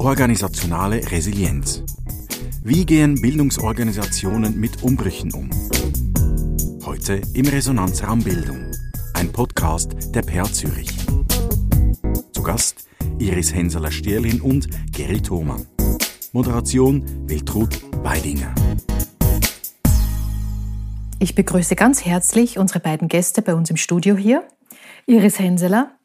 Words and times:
Organisationale 0.00 1.10
Resilienz. 1.10 1.84
Wie 2.64 2.86
gehen 2.86 3.20
Bildungsorganisationen 3.20 4.58
mit 4.58 4.82
Umbrüchen 4.82 5.30
um? 5.34 5.50
Heute 6.86 7.20
im 7.34 7.46
Resonanzraum 7.46 8.24
Bildung, 8.24 8.72
ein 9.12 9.30
Podcast 9.30 10.14
der 10.14 10.22
PA 10.22 10.44
Zürich. 10.44 10.88
Zu 12.32 12.42
Gast 12.42 12.88
Iris 13.18 13.52
Henseler-Stierlin 13.54 14.40
und 14.40 14.68
Gary 14.90 15.20
Thoman. 15.20 15.66
Moderation 16.32 17.04
Wiltrud 17.28 17.78
Weidinger. 18.02 18.54
Ich 21.18 21.34
begrüße 21.34 21.76
ganz 21.76 22.06
herzlich 22.06 22.56
unsere 22.58 22.80
beiden 22.80 23.08
Gäste 23.08 23.42
bei 23.42 23.54
uns 23.54 23.68
im 23.68 23.76
Studio 23.76 24.16
hier. 24.16 24.48
Iris 25.04 25.38
Henseler. 25.38 25.99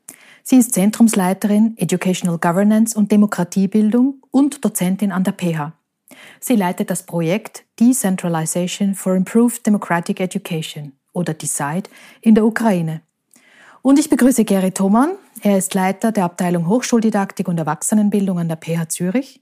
Sie 0.48 0.58
ist 0.58 0.76
Zentrumsleiterin 0.76 1.76
Educational 1.76 2.38
Governance 2.38 2.96
und 2.96 3.12
Demokratiebildung 3.12 4.22
und 4.30 4.64
Dozentin 4.64 5.12
an 5.12 5.24
der 5.24 5.34
PH. 5.34 5.74
Sie 6.40 6.56
leitet 6.56 6.92
das 6.92 7.02
Projekt 7.02 7.66
Decentralization 7.80 8.94
for 8.94 9.16
Improved 9.16 9.66
Democratic 9.66 10.20
Education 10.20 10.92
oder 11.14 11.34
DECIDE 11.34 11.90
in 12.22 12.36
der 12.36 12.46
Ukraine. 12.46 13.02
Und 13.82 13.98
ich 13.98 14.08
begrüße 14.08 14.46
Gary 14.46 14.70
Thoman. 14.70 15.16
Er 15.42 15.58
ist 15.58 15.74
Leiter 15.74 16.12
der 16.12 16.26
Abteilung 16.26 16.68
Hochschuldidaktik 16.68 17.48
und 17.48 17.58
Erwachsenenbildung 17.58 18.38
an 18.38 18.48
der 18.48 18.58
PH 18.58 18.90
Zürich. 18.90 19.42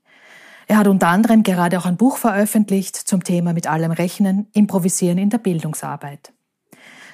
Er 0.68 0.78
hat 0.78 0.88
unter 0.88 1.10
anderem 1.10 1.44
gerade 1.44 1.80
auch 1.80 1.86
ein 1.86 1.98
Buch 1.98 2.16
veröffentlicht 2.16 2.96
zum 2.96 3.26
Thema 3.26 3.52
mit 3.52 3.68
allem 3.68 3.92
Rechnen, 3.92 4.48
Improvisieren 4.54 5.18
in 5.18 5.30
der 5.30 5.40
Bildungsarbeit. 5.40 6.32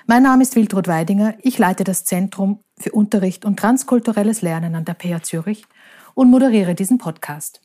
Mein 0.09 0.23
Name 0.23 0.41
ist 0.41 0.55
Wildrud 0.55 0.87
Weidinger. 0.87 1.35
Ich 1.43 1.59
leite 1.59 1.83
das 1.83 2.03
Zentrum 2.03 2.61
für 2.79 2.91
Unterricht 2.93 3.45
und 3.45 3.59
transkulturelles 3.59 4.41
Lernen 4.41 4.73
an 4.73 4.83
der 4.83 4.95
PH 4.95 5.21
Zürich 5.21 5.65
und 6.15 6.31
moderiere 6.31 6.73
diesen 6.73 6.97
Podcast. 6.97 7.61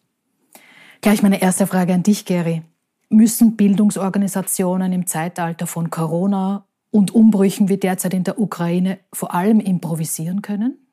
Gleich 1.00 1.22
meine 1.22 1.40
erste 1.40 1.66
Frage 1.66 1.94
an 1.94 2.02
dich, 2.02 2.26
Gary. 2.26 2.60
Müssen 3.08 3.56
Bildungsorganisationen 3.56 4.92
im 4.92 5.06
Zeitalter 5.06 5.66
von 5.66 5.88
Corona 5.88 6.66
und 6.90 7.14
Umbrüchen 7.14 7.70
wie 7.70 7.78
derzeit 7.78 8.12
in 8.12 8.24
der 8.24 8.38
Ukraine 8.38 8.98
vor 9.10 9.32
allem 9.32 9.58
improvisieren 9.58 10.42
können? 10.42 10.83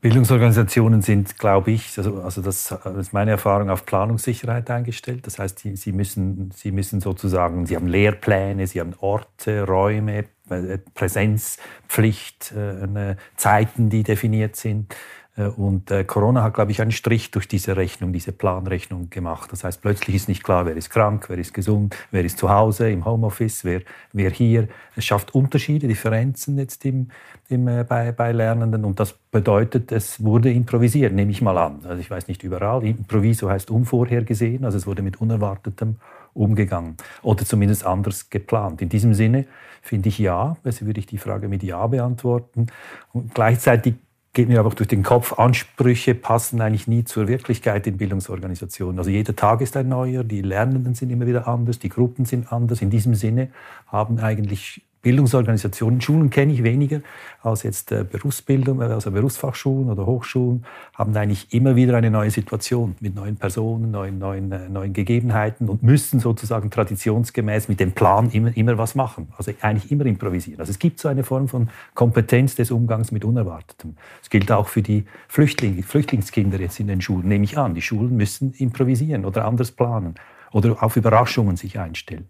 Bildungsorganisationen 0.00 1.02
sind, 1.02 1.38
glaube 1.38 1.70
ich, 1.70 1.96
also, 1.96 2.22
also 2.22 2.42
das, 2.42 2.70
ist 2.70 3.12
meine 3.12 3.32
Erfahrung, 3.32 3.70
auf 3.70 3.86
Planungssicherheit 3.86 4.70
eingestellt. 4.70 5.26
Das 5.26 5.38
heißt, 5.38 5.58
sie, 5.58 5.76
sie, 5.76 5.92
müssen, 5.92 6.50
sie 6.54 6.70
müssen 6.70 7.00
sozusagen, 7.00 7.66
sie 7.66 7.76
haben 7.76 7.88
Lehrpläne, 7.88 8.66
sie 8.66 8.80
haben 8.80 8.94
Orte, 9.00 9.66
Räume, 9.66 10.26
äh, 10.50 10.78
Präsenzpflicht, 10.94 12.52
äh, 12.52 13.16
Zeiten, 13.36 13.90
die 13.90 14.02
definiert 14.02 14.56
sind. 14.56 14.94
Äh, 15.36 15.48
und 15.48 15.90
äh, 15.90 16.04
Corona 16.04 16.42
hat, 16.42 16.54
glaube 16.54 16.70
ich, 16.70 16.80
einen 16.80 16.90
Strich 16.90 17.30
durch 17.30 17.46
diese 17.48 17.76
Rechnung, 17.76 18.12
diese 18.12 18.32
Planrechnung 18.32 19.10
gemacht. 19.10 19.52
Das 19.52 19.64
heißt, 19.64 19.80
plötzlich 19.82 20.16
ist 20.16 20.28
nicht 20.28 20.42
klar, 20.42 20.66
wer 20.66 20.76
ist 20.76 20.90
krank, 20.90 21.26
wer 21.28 21.38
ist 21.38 21.54
gesund, 21.54 21.96
wer 22.10 22.24
ist 22.24 22.38
zu 22.38 22.50
Hause 22.50 22.90
im 22.90 23.04
Homeoffice, 23.04 23.64
wer, 23.64 23.82
wer 24.12 24.30
hier. 24.30 24.68
Es 24.96 25.04
schafft 25.04 25.34
Unterschiede, 25.34 25.86
Differenzen 25.88 26.58
jetzt 26.58 26.84
im, 26.84 27.08
im, 27.48 27.68
äh, 27.68 27.84
bei, 27.84 28.12
bei 28.12 28.32
Lernenden. 28.32 28.84
Und 28.84 28.98
das 28.98 29.12
bedeutet, 29.12 29.92
es 29.92 30.22
wurde 30.22 30.50
improvisiert, 30.52 31.12
nehme 31.12 31.30
ich 31.30 31.42
mal 31.42 31.58
an. 31.58 31.80
Also 31.84 32.00
ich 32.00 32.10
weiß 32.10 32.28
nicht 32.28 32.42
überall. 32.42 32.84
Improviso 32.84 33.50
heißt 33.50 33.70
unvorhergesehen, 33.70 34.64
also 34.64 34.78
es 34.78 34.86
wurde 34.86 35.02
mit 35.02 35.20
Unerwartetem 35.20 35.96
umgegangen 36.34 36.96
oder 37.22 37.44
zumindest 37.44 37.86
anders 37.86 38.28
geplant. 38.28 38.82
In 38.82 38.90
diesem 38.90 39.14
Sinne 39.14 39.46
finde 39.80 40.08
ich 40.10 40.18
ja, 40.18 40.56
also 40.64 40.84
würde 40.84 41.00
ich 41.00 41.06
die 41.06 41.18
Frage 41.18 41.48
mit 41.48 41.62
Ja 41.62 41.86
beantworten. 41.86 42.66
Und 43.12 43.34
gleichzeitig 43.34 43.94
geht 44.36 44.50
mir 44.50 44.60
aber 44.60 44.68
auch 44.68 44.74
durch 44.74 44.88
den 44.88 45.02
Kopf, 45.02 45.38
Ansprüche 45.38 46.14
passen 46.14 46.60
eigentlich 46.60 46.86
nie 46.86 47.04
zur 47.04 47.26
Wirklichkeit 47.26 47.86
in 47.86 47.96
Bildungsorganisationen. 47.96 48.98
Also 48.98 49.10
jeder 49.10 49.34
Tag 49.34 49.62
ist 49.62 49.78
ein 49.78 49.88
neuer, 49.88 50.24
die 50.24 50.42
Lernenden 50.42 50.94
sind 50.94 51.08
immer 51.08 51.26
wieder 51.26 51.48
anders, 51.48 51.78
die 51.78 51.88
Gruppen 51.88 52.26
sind 52.26 52.52
anders. 52.52 52.82
In 52.82 52.90
diesem 52.90 53.14
Sinne 53.14 53.48
haben 53.86 54.20
eigentlich 54.20 54.82
Bildungsorganisationen, 55.06 56.00
Schulen 56.00 56.30
kenne 56.30 56.52
ich 56.52 56.64
weniger 56.64 57.00
als 57.40 57.62
jetzt 57.62 57.92
äh, 57.92 58.02
Berufsbildung, 58.02 58.82
also 58.82 59.12
Berufsfachschulen 59.12 59.88
oder 59.88 60.04
Hochschulen, 60.04 60.64
haben 60.94 61.16
eigentlich 61.16 61.54
immer 61.54 61.76
wieder 61.76 61.96
eine 61.96 62.10
neue 62.10 62.32
Situation 62.32 62.96
mit 62.98 63.14
neuen 63.14 63.36
Personen, 63.36 63.92
neuen, 63.92 64.18
neuen, 64.18 64.50
äh, 64.50 64.68
neuen 64.68 64.92
Gegebenheiten 64.92 65.68
und 65.68 65.84
müssen 65.84 66.18
sozusagen 66.18 66.72
traditionsgemäß 66.72 67.68
mit 67.68 67.78
dem 67.78 67.92
Plan 67.92 68.30
immer, 68.30 68.56
immer 68.56 68.78
was 68.78 68.96
machen. 68.96 69.28
Also 69.38 69.52
eigentlich 69.60 69.92
immer 69.92 70.06
improvisieren. 70.06 70.58
Also 70.58 70.70
es 70.70 70.80
gibt 70.80 70.98
so 70.98 71.06
eine 71.06 71.22
Form 71.22 71.46
von 71.46 71.68
Kompetenz 71.94 72.56
des 72.56 72.72
Umgangs 72.72 73.12
mit 73.12 73.24
Unerwartetem. 73.24 73.94
Das 74.18 74.28
gilt 74.28 74.50
auch 74.50 74.66
für 74.66 74.82
die 74.82 75.04
Flüchtlinge, 75.28 75.84
Flüchtlingskinder 75.84 76.58
jetzt 76.58 76.80
in 76.80 76.88
den 76.88 77.00
Schulen, 77.00 77.28
nehme 77.28 77.44
ich 77.44 77.56
an. 77.56 77.76
Die 77.76 77.82
Schulen 77.82 78.16
müssen 78.16 78.54
improvisieren 78.54 79.24
oder 79.24 79.44
anders 79.44 79.70
planen 79.70 80.16
oder 80.50 80.82
auf 80.82 80.96
Überraschungen 80.96 81.56
sich 81.56 81.78
einstellen. 81.78 82.26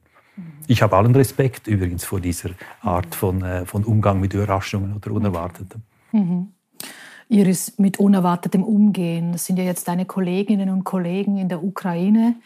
Ich 0.68 0.82
habe 0.82 0.96
allen 0.96 1.14
Respekt 1.14 1.68
übrigens 1.68 2.04
vor 2.04 2.20
dieser 2.20 2.50
Art 2.82 3.14
von, 3.14 3.42
äh, 3.42 3.64
von 3.66 3.84
Umgang 3.84 4.20
mit 4.20 4.34
Überraschungen 4.34 4.94
oder 4.94 5.12
Unerwartetem. 5.12 5.82
Mhm. 6.12 6.48
Iris, 7.28 7.78
mit 7.78 7.98
unerwartetem 7.98 8.62
Umgehen. 8.62 9.32
Das 9.32 9.44
sind 9.44 9.58
ja 9.58 9.64
jetzt 9.64 9.88
deine 9.88 10.06
Kolleginnen 10.06 10.70
und 10.70 10.84
Kollegen 10.84 11.38
in 11.38 11.48
der 11.48 11.62
Ukraine, 11.62 12.36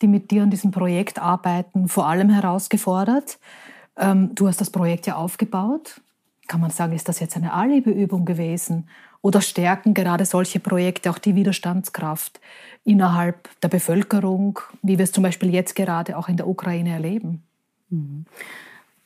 die 0.00 0.06
mit 0.06 0.30
dir 0.30 0.44
an 0.44 0.50
diesem 0.50 0.70
Projekt 0.70 1.18
arbeiten, 1.18 1.88
vor 1.88 2.06
allem 2.06 2.30
herausgefordert. 2.30 3.38
Ähm, 3.96 4.34
du 4.34 4.46
hast 4.46 4.60
das 4.60 4.70
Projekt 4.70 5.06
ja 5.06 5.16
aufgebaut. 5.16 6.00
Kann 6.46 6.60
man 6.60 6.70
sagen, 6.70 6.92
ist 6.94 7.08
das 7.08 7.20
jetzt 7.20 7.36
eine 7.36 7.52
Alibi-Übung 7.52 8.24
gewesen? 8.24 8.88
Oder 9.20 9.40
stärken 9.40 9.94
gerade 9.94 10.24
solche 10.24 10.60
Projekte 10.60 11.10
auch 11.10 11.18
die 11.18 11.34
Widerstandskraft 11.34 12.40
innerhalb 12.84 13.48
der 13.60 13.68
Bevölkerung, 13.68 14.60
wie 14.82 14.98
wir 14.98 15.02
es 15.02 15.12
zum 15.12 15.24
Beispiel 15.24 15.52
jetzt 15.52 15.74
gerade 15.74 16.16
auch 16.16 16.28
in 16.28 16.36
der 16.36 16.46
Ukraine 16.46 16.90
erleben? 16.90 17.47
Mhm. 17.90 18.24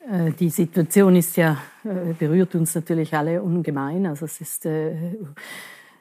Äh, 0.09 0.31
die 0.31 0.49
Situation 0.49 1.15
ist 1.15 1.37
ja, 1.37 1.57
äh, 1.83 2.13
berührt 2.13 2.55
uns 2.55 2.75
natürlich 2.75 3.13
alle 3.13 3.41
ungemein. 3.41 4.05
Also 4.05 4.25
es 4.25 4.41
ist, 4.41 4.65
äh, 4.65 5.15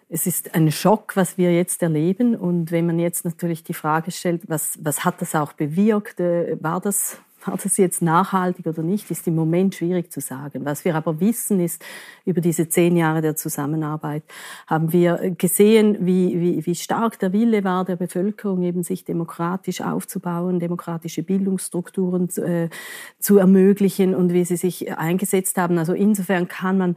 es 0.09 0.27
ist 0.27 0.55
ein 0.55 0.71
Schock, 0.73 1.17
was 1.17 1.39
wir 1.39 1.55
jetzt 1.55 1.83
erleben. 1.83 2.35
Und 2.35 2.71
wenn 2.71 2.87
man 2.87 2.99
jetzt 2.99 3.25
natürlich 3.25 3.63
die 3.63 3.75
Frage 3.75 4.11
stellt, 4.11 4.49
was, 4.49 4.79
was 4.83 5.05
hat 5.05 5.21
das 5.23 5.35
auch 5.35 5.53
bewirkt? 5.53 6.19
War 6.19 6.81
das 6.81 7.19
war 7.47 7.59
das 7.63 7.77
jetzt 7.77 8.03
nachhaltig 8.03 8.67
oder 8.67 8.83
nicht, 8.83 9.11
ist 9.11 9.27
im 9.27 9.35
Moment 9.35 9.75
schwierig 9.75 10.13
zu 10.13 10.21
sagen. 10.21 10.65
Was 10.65 10.85
wir 10.85 10.95
aber 10.95 11.21
wissen 11.21 11.61
ist, 11.61 11.85
über 12.25 12.41
diese 12.41 12.69
zehn 12.69 12.97
Jahre 12.97 13.23
der 13.23 13.37
Zusammenarbeit 13.37 14.23
haben 14.67 14.93
wir 14.93 15.35
gesehen, 15.37 15.99
wie, 16.01 16.41
wie, 16.41 16.67
wie 16.67 16.75
stark 16.75 17.19
der 17.19 17.33
Wille 17.33 17.65
war 17.65 17.85
der 17.85 17.97
Bevölkerung, 17.97 18.63
eben 18.63 18.83
sich 18.83 19.05
demokratisch 19.05 19.81
aufzubauen, 19.81 20.61
demokratische 20.61 21.23
Bildungsstrukturen 21.23 22.29
zu, 22.29 22.43
äh, 22.45 22.69
zu 23.19 23.39
ermöglichen 23.39 24.15
und 24.15 24.33
wie 24.33 24.45
sie 24.45 24.57
sich 24.57 24.97
eingesetzt 24.97 25.59
haben. 25.59 25.79
Also 25.79 25.95
insofern 25.95 26.49
kann 26.49 26.79
man 26.79 26.97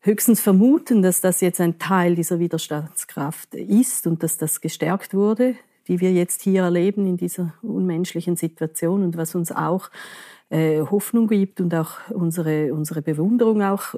höchstens 0.00 0.40
vermuten, 0.40 1.02
dass 1.02 1.20
das 1.20 1.40
jetzt 1.40 1.60
ein 1.60 1.78
Teil 1.78 2.14
dieser 2.14 2.38
Widerstandskraft 2.38 3.54
ist 3.54 4.06
und 4.06 4.22
dass 4.22 4.38
das 4.38 4.60
gestärkt 4.60 5.14
wurde 5.14 5.56
die 5.88 6.00
wir 6.00 6.12
jetzt 6.12 6.42
hier 6.42 6.62
erleben 6.62 7.06
in 7.06 7.16
dieser 7.16 7.54
unmenschlichen 7.62 8.36
Situation 8.36 9.02
und 9.02 9.16
was 9.16 9.34
uns 9.34 9.52
auch 9.52 9.90
äh, 10.50 10.80
Hoffnung 10.80 11.28
gibt 11.28 11.60
und 11.60 11.74
auch 11.74 11.98
unsere, 12.10 12.72
unsere 12.72 13.02
Bewunderung 13.02 13.62
auch 13.62 13.94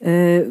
äh, 0.00 0.42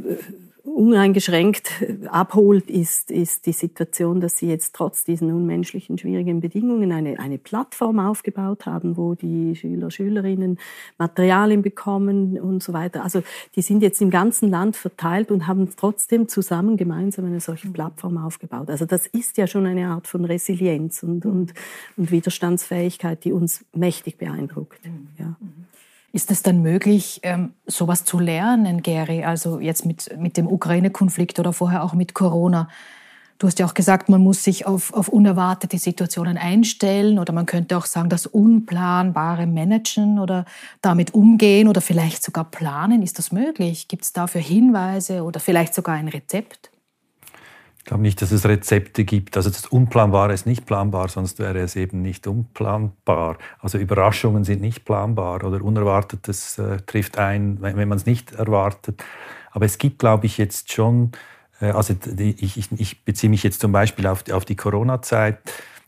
uneingeschränkt 0.64 1.72
abholt, 2.08 2.70
ist, 2.70 3.12
ist 3.12 3.46
die 3.46 3.54
Situation, 3.54 4.20
dass 4.20 4.38
sie 4.38 4.48
jetzt 4.48 4.76
trotz 4.76 5.04
diesen 5.04 5.32
unmenschlichen, 5.34 5.98
schwierigen 5.98 6.42
Bedingungen 6.42 6.92
eine, 6.92 7.20
eine 7.20 7.38
Plattform 7.38 8.00
aufgebaut 8.00 8.66
haben, 8.66 8.98
wo 8.98 9.16
die 9.16 9.56
Schüler, 9.56 9.92
Schülerinnen 9.92 10.60
Materialien 10.98 11.62
bekommen 11.62 12.40
und 12.40 12.62
so 12.62 12.74
weiter. 12.74 13.04
Also 13.04 13.24
die 13.56 13.62
sind 13.62 13.82
jetzt 13.82 14.02
im 14.02 14.10
ganzen 14.10 14.50
Land 14.50 14.76
verteilt 14.76 15.32
und 15.32 15.48
haben 15.48 15.70
trotzdem 15.76 16.28
zusammen 16.28 16.78
gemeinsam 16.78 17.26
eine 17.26 17.40
solche 17.40 17.70
Plattform 17.70 18.18
aufgebaut. 18.18 18.70
Also 18.70 18.86
das 18.86 19.08
ist 19.08 19.38
ja 19.38 19.48
schon 19.48 19.66
eine 19.66 19.88
Art 19.88 20.08
von 20.08 20.26
Resilienz 20.26 21.04
und, 21.04 21.26
und, 21.26 21.54
und 21.98 22.12
Widerstandsfähigkeit, 22.12 23.24
die 23.24 23.32
uns 23.32 23.66
mächtig 23.74 24.18
beeindruckt. 24.18 24.80
Ja. 25.18 25.36
Ist 26.12 26.32
es 26.32 26.42
dann 26.42 26.62
möglich, 26.62 27.20
ähm, 27.24 27.54
sowas 27.68 28.04
zu 28.04 28.20
lernen, 28.20 28.82
Gary? 28.82 29.24
Also 29.24 29.60
jetzt 29.60 29.86
mit, 29.86 30.18
mit 30.18 30.38
dem 30.38 30.48
Ukraine-Konflikt 30.48 31.40
oder 31.40 31.54
vorher 31.54 31.84
auch 31.84 31.94
mit 31.94 32.14
Corona. 32.14 32.68
Du 33.38 33.48
hast 33.48 33.58
ja 33.58 33.66
auch 33.66 33.74
gesagt, 33.74 34.10
man 34.10 34.22
muss 34.22 34.44
sich 34.44 34.66
auf, 34.66 34.92
auf 34.94 35.08
unerwartete 35.08 35.78
Situationen 35.78 36.38
einstellen 36.38 37.20
oder 37.20 37.32
man 37.32 37.46
könnte 37.46 37.78
auch 37.78 37.86
sagen, 37.86 38.10
das 38.10 38.26
Unplanbare 38.26 39.48
managen 39.48 40.20
oder 40.20 40.44
damit 40.82 41.14
umgehen 41.14 41.70
oder 41.70 41.80
vielleicht 41.80 42.22
sogar 42.22 42.44
planen. 42.44 43.02
Ist 43.02 43.18
das 43.18 43.32
möglich? 43.32 43.88
Gibt 43.88 44.04
es 44.04 44.12
dafür 44.12 44.42
Hinweise 44.42 45.24
oder 45.24 45.40
vielleicht 45.40 45.74
sogar 45.74 45.96
ein 45.96 46.10
Rezept? 46.10 46.70
Glaube 47.90 48.04
nicht, 48.04 48.22
dass 48.22 48.32
es 48.32 48.46
Rezepte 48.46 49.04
gibt. 49.04 49.38
Also 49.38 49.50
das 49.50 49.68
Unplanbare 49.68 50.34
ist 50.34 50.46
nicht 50.46 50.66
planbar, 50.66 51.10
sonst 51.10 51.40
wäre 51.40 51.60
es 51.60 51.76
eben 51.76 52.02
nicht 52.02 52.26
unplanbar. 52.26 53.38
Also 53.60 53.78
Überraschungen 53.78 54.44
sind 54.44 54.62
nicht 54.62 54.86
planbar 54.86 55.44
oder 55.44 55.62
Unerwartetes 55.64 56.58
äh, 56.58 56.78
trifft 56.86 57.18
ein, 57.18 57.62
wenn, 57.62 57.76
wenn 57.78 57.88
man 57.88 57.98
es 57.98 58.06
nicht 58.06 58.32
erwartet. 58.32 59.04
Aber 59.52 59.66
es 59.66 59.78
gibt, 59.78 60.00
glaube 60.00 60.26
ich, 60.26 60.38
jetzt 60.38 60.72
schon 60.72 61.12
Äh, 61.62 61.72
also 61.72 61.96
ich, 62.18 62.58
ich, 62.58 62.72
ich 62.78 63.06
beziehe 63.06 63.30
mich 63.30 63.44
jetzt 63.44 63.62
zum 63.62 63.72
Beispiel 63.72 64.08
auf, 64.08 64.24
auf 64.32 64.46
die 64.46 64.56
Corona-Zeit 64.56 65.40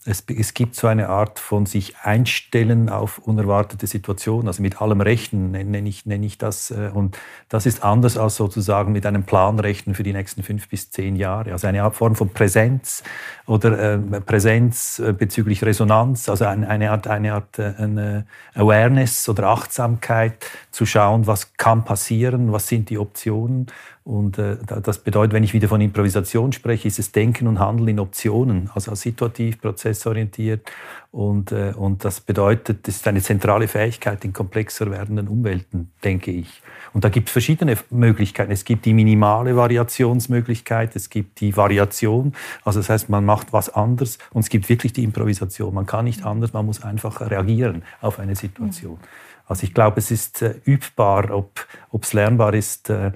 es, 0.04 0.24
es, 0.36 0.56
gibt 0.56 0.76
so 0.76 0.88
eine 0.88 1.10
Art 1.10 1.38
von 1.38 1.68
sich 1.68 1.96
einstellen 2.02 2.90
auf 2.90 3.20
unerwartete 3.20 3.86
Situationen, 3.86 4.48
also 4.48 4.64
mit 4.64 4.82
allem 4.82 5.00
Rechnen 5.00 5.52
nenne 5.52 5.88
ich, 5.88 6.08
nenne 6.08 6.26
ich 6.26 6.40
das. 6.40 6.72
Äh, 6.72 6.90
und 6.92 7.20
das 7.50 7.68
ist 7.68 7.84
anders 7.84 8.18
als 8.18 8.36
sozusagen 8.36 8.94
mit 8.94 9.06
einem 9.06 9.24
Plan 9.24 9.60
rechnen 9.60 9.94
für 9.94 10.02
die 10.02 10.14
nächsten 10.14 10.42
fünf 10.42 10.68
bis 10.70 10.90
zehn 10.90 11.16
Jahre. 11.16 11.52
Also 11.52 11.68
eine 11.68 11.84
Art 11.84 11.96
Form 11.96 12.16
von 12.16 12.30
Präsenz 12.30 13.04
oder 13.46 13.94
äh, 13.94 14.22
Präsenz 14.22 14.98
äh, 14.98 15.14
bezüglich 15.14 15.64
Resonanz, 15.64 16.30
also 16.30 16.46
eine, 16.46 16.68
eine 16.68 16.90
Art, 16.90 17.08
eine 17.08 17.34
Art 17.34 17.60
äh, 17.60 17.74
eine 17.78 18.26
Awareness 18.56 19.30
oder 19.30 19.50
Achtsamkeit 19.50 20.46
zu 20.72 20.88
schauen, 20.88 21.28
was 21.28 21.54
kann 21.58 21.86
passieren, 21.86 22.52
was 22.52 22.68
sind 22.68 22.90
die 22.90 22.98
Optionen 22.98 23.68
und 24.04 24.40
äh, 24.40 24.58
das 24.82 25.00
bedeutet, 25.00 25.34
wenn 25.34 25.44
ich 25.44 25.54
wieder 25.54 25.68
von 25.68 25.80
Improvisation 25.80 26.52
spreche, 26.54 26.88
ist 26.88 26.98
es 26.98 27.12
Denken 27.12 27.46
und 27.48 27.60
Handeln 27.60 27.88
in 27.88 28.00
Optionen, 28.00 28.72
also 28.74 28.96
situativ, 28.96 29.62
prozessorientiert. 29.62 30.72
Und, 31.12 31.52
äh, 31.52 31.74
und 31.76 32.04
das 32.04 32.20
bedeutet, 32.20 32.88
das 32.88 32.96
ist 32.96 33.08
eine 33.08 33.22
zentrale 33.22 33.68
Fähigkeit 33.68 34.26
in 34.26 34.34
komplexer 34.34 34.90
werdenden 34.90 35.28
Umwelten, 35.28 35.92
denke 36.04 36.32
ich. 36.32 36.64
Und 36.94 37.04
da 37.04 37.10
gibt 37.10 37.30
es 37.30 37.34
verschiedene 37.34 37.78
Möglichkeiten. 37.92 38.52
Es 38.52 38.66
gibt 38.66 38.86
die 38.86 38.94
minimale 38.94 39.56
Variationsmöglichkeit, 39.56 40.96
es 40.96 41.12
gibt 41.12 41.40
die 41.40 41.56
Variation, 41.56 42.34
also 42.64 42.80
das 42.80 42.90
heißt, 42.90 43.10
man 43.10 43.24
macht 43.24 43.54
was 43.54 43.70
anders 43.70 44.18
und 44.32 44.42
es 44.42 44.50
gibt 44.50 44.68
wirklich 44.68 44.94
die 44.94 45.04
Improvisation. 45.04 45.76
Man 45.76 45.86
kann 45.86 46.06
nicht 46.06 46.26
anders, 46.26 46.54
man 46.54 46.66
muss 46.66 46.82
einfach 46.82 47.22
reagieren 47.22 47.84
auf 48.02 48.18
eine 48.18 48.36
Situation. 48.36 48.98
Also 49.46 49.64
ich 49.64 49.76
glaube, 49.76 50.00
es 50.00 50.10
ist 50.10 50.42
äh, 50.42 50.56
übbar, 50.66 51.30
ob 51.30 52.04
es 52.04 52.14
lernbar 52.14 52.56
ist. 52.56 52.90
Äh, 52.90 53.12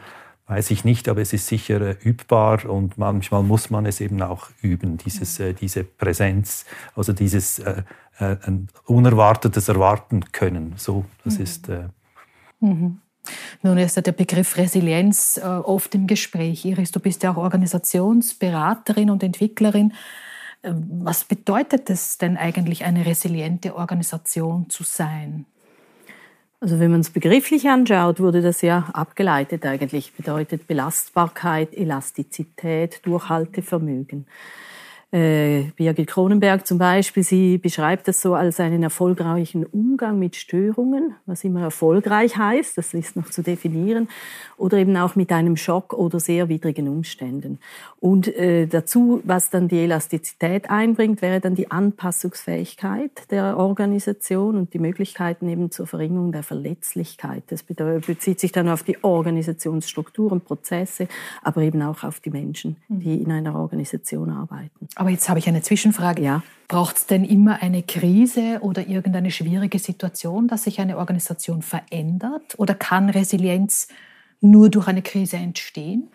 Weiß 0.47 0.69
ich 0.69 0.85
nicht, 0.85 1.09
aber 1.09 1.21
es 1.21 1.33
ist 1.33 1.47
sicher 1.47 1.81
äh, 1.81 1.95
übbar 2.03 2.65
und 2.69 2.99
manchmal 2.99 3.41
muss 3.41 3.71
man 3.71 3.85
es 3.87 3.99
eben 3.99 4.21
auch 4.21 4.49
üben, 4.61 4.97
dieses, 4.97 5.39
äh, 5.39 5.53
diese 5.53 5.83
Präsenz, 5.83 6.65
also 6.95 7.13
dieses 7.13 7.59
äh, 7.59 7.81
äh, 8.19 8.37
ein 8.43 8.67
unerwartetes 8.85 9.69
Erwarten 9.69 10.31
können. 10.31 10.73
So, 10.77 11.05
das 11.23 11.37
mhm. 11.37 11.43
ist. 11.43 11.69
Äh 11.69 11.87
mhm. 12.59 13.01
Nun 13.63 13.77
ist 13.79 13.95
ja 13.95 14.03
der 14.03 14.11
Begriff 14.11 14.55
Resilienz 14.55 15.41
oft 15.43 15.95
im 15.95 16.05
Gespräch. 16.05 16.63
Iris, 16.63 16.91
du 16.91 16.99
bist 16.99 17.23
ja 17.23 17.31
auch 17.31 17.37
Organisationsberaterin 17.37 19.09
und 19.09 19.23
Entwicklerin. 19.23 19.93
Ähm, 20.65 20.85
was 21.03 21.23
bedeutet 21.23 21.89
es 21.89 22.19
denn 22.19 22.37
eigentlich, 22.37 22.85
eine 22.85 23.05
resiliente 23.05 23.75
Organisation 23.75 24.69
zu 24.69 24.83
sein? 24.83 25.45
Also 26.61 26.79
wenn 26.79 26.91
man 26.91 27.01
es 27.01 27.09
begrifflich 27.09 27.67
anschaut, 27.67 28.19
wurde 28.19 28.41
das 28.41 28.61
ja 28.61 28.89
abgeleitet 28.93 29.65
eigentlich. 29.65 30.13
Bedeutet 30.13 30.67
Belastbarkeit, 30.67 31.73
Elastizität, 31.73 33.05
Durchhaltevermögen. 33.05 34.25
Äh, 35.15 35.71
Birgit 35.77 36.07
Kronenberg 36.07 36.67
zum 36.67 36.77
Beispiel, 36.77 37.23
sie 37.23 37.57
beschreibt 37.57 38.09
das 38.09 38.19
so 38.19 38.33
als 38.33 38.59
einen 38.59 38.83
erfolgreichen 38.83 39.65
Umgang 39.65 40.19
mit 40.19 40.35
Störungen, 40.35 41.15
was 41.25 41.45
immer 41.45 41.61
erfolgreich 41.61 42.35
heißt, 42.35 42.77
das 42.77 42.93
ist 42.93 43.15
noch 43.15 43.29
zu 43.29 43.41
definieren, 43.41 44.09
oder 44.57 44.77
eben 44.77 44.97
auch 44.97 45.15
mit 45.15 45.31
einem 45.31 45.55
Schock 45.55 45.93
oder 45.93 46.19
sehr 46.19 46.49
widrigen 46.49 46.89
Umständen. 46.89 47.59
Und 48.01 48.27
äh, 48.27 48.67
dazu, 48.67 49.21
was 49.23 49.49
dann 49.49 49.69
die 49.69 49.79
Elastizität 49.79 50.69
einbringt, 50.69 51.21
wäre 51.21 51.39
dann 51.39 51.55
die 51.55 51.71
Anpassungsfähigkeit 51.71 53.31
der 53.31 53.57
Organisation 53.57 54.57
und 54.57 54.73
die 54.73 54.79
Möglichkeiten 54.79 55.47
eben 55.47 55.71
zur 55.71 55.87
Verringerung 55.87 56.33
der 56.33 56.43
Verletzlichkeit. 56.43 57.43
Das 57.47 57.63
bezieht 57.63 58.41
sich 58.41 58.51
dann 58.51 58.67
auf 58.67 58.83
die 58.83 59.01
Organisationsstrukturen, 59.01 60.41
Prozesse, 60.41 61.07
aber 61.41 61.61
eben 61.61 61.81
auch 61.83 62.03
auf 62.03 62.19
die 62.19 62.31
Menschen, 62.31 62.75
die 62.89 63.21
in 63.21 63.31
einer 63.31 63.55
Organisation 63.55 64.29
arbeiten. 64.29 64.89
Aber 65.04 65.04
jetzt 65.09 65.29
habe 65.29 65.39
ich 65.39 65.47
eine 65.47 65.61
Zwischenfrage. 65.61 66.21
Ja. 66.21 66.43
Braucht 66.67 66.97
es 66.97 67.05
denn 67.05 67.23
immer 67.23 67.61
eine 67.61 67.83
Krise 67.83 68.59
oder 68.61 68.87
irgendeine 68.87 69.31
schwierige 69.31 69.77
Situation, 69.79 70.47
dass 70.47 70.63
sich 70.63 70.79
eine 70.79 70.97
Organisation 70.97 71.61
verändert? 71.61 72.55
Oder 72.57 72.73
kann 72.73 73.09
Resilienz 73.09 73.87
nur 74.41 74.69
durch 74.69 74.87
eine 74.87 75.01
Krise 75.01 75.37
entstehen? 75.37 76.09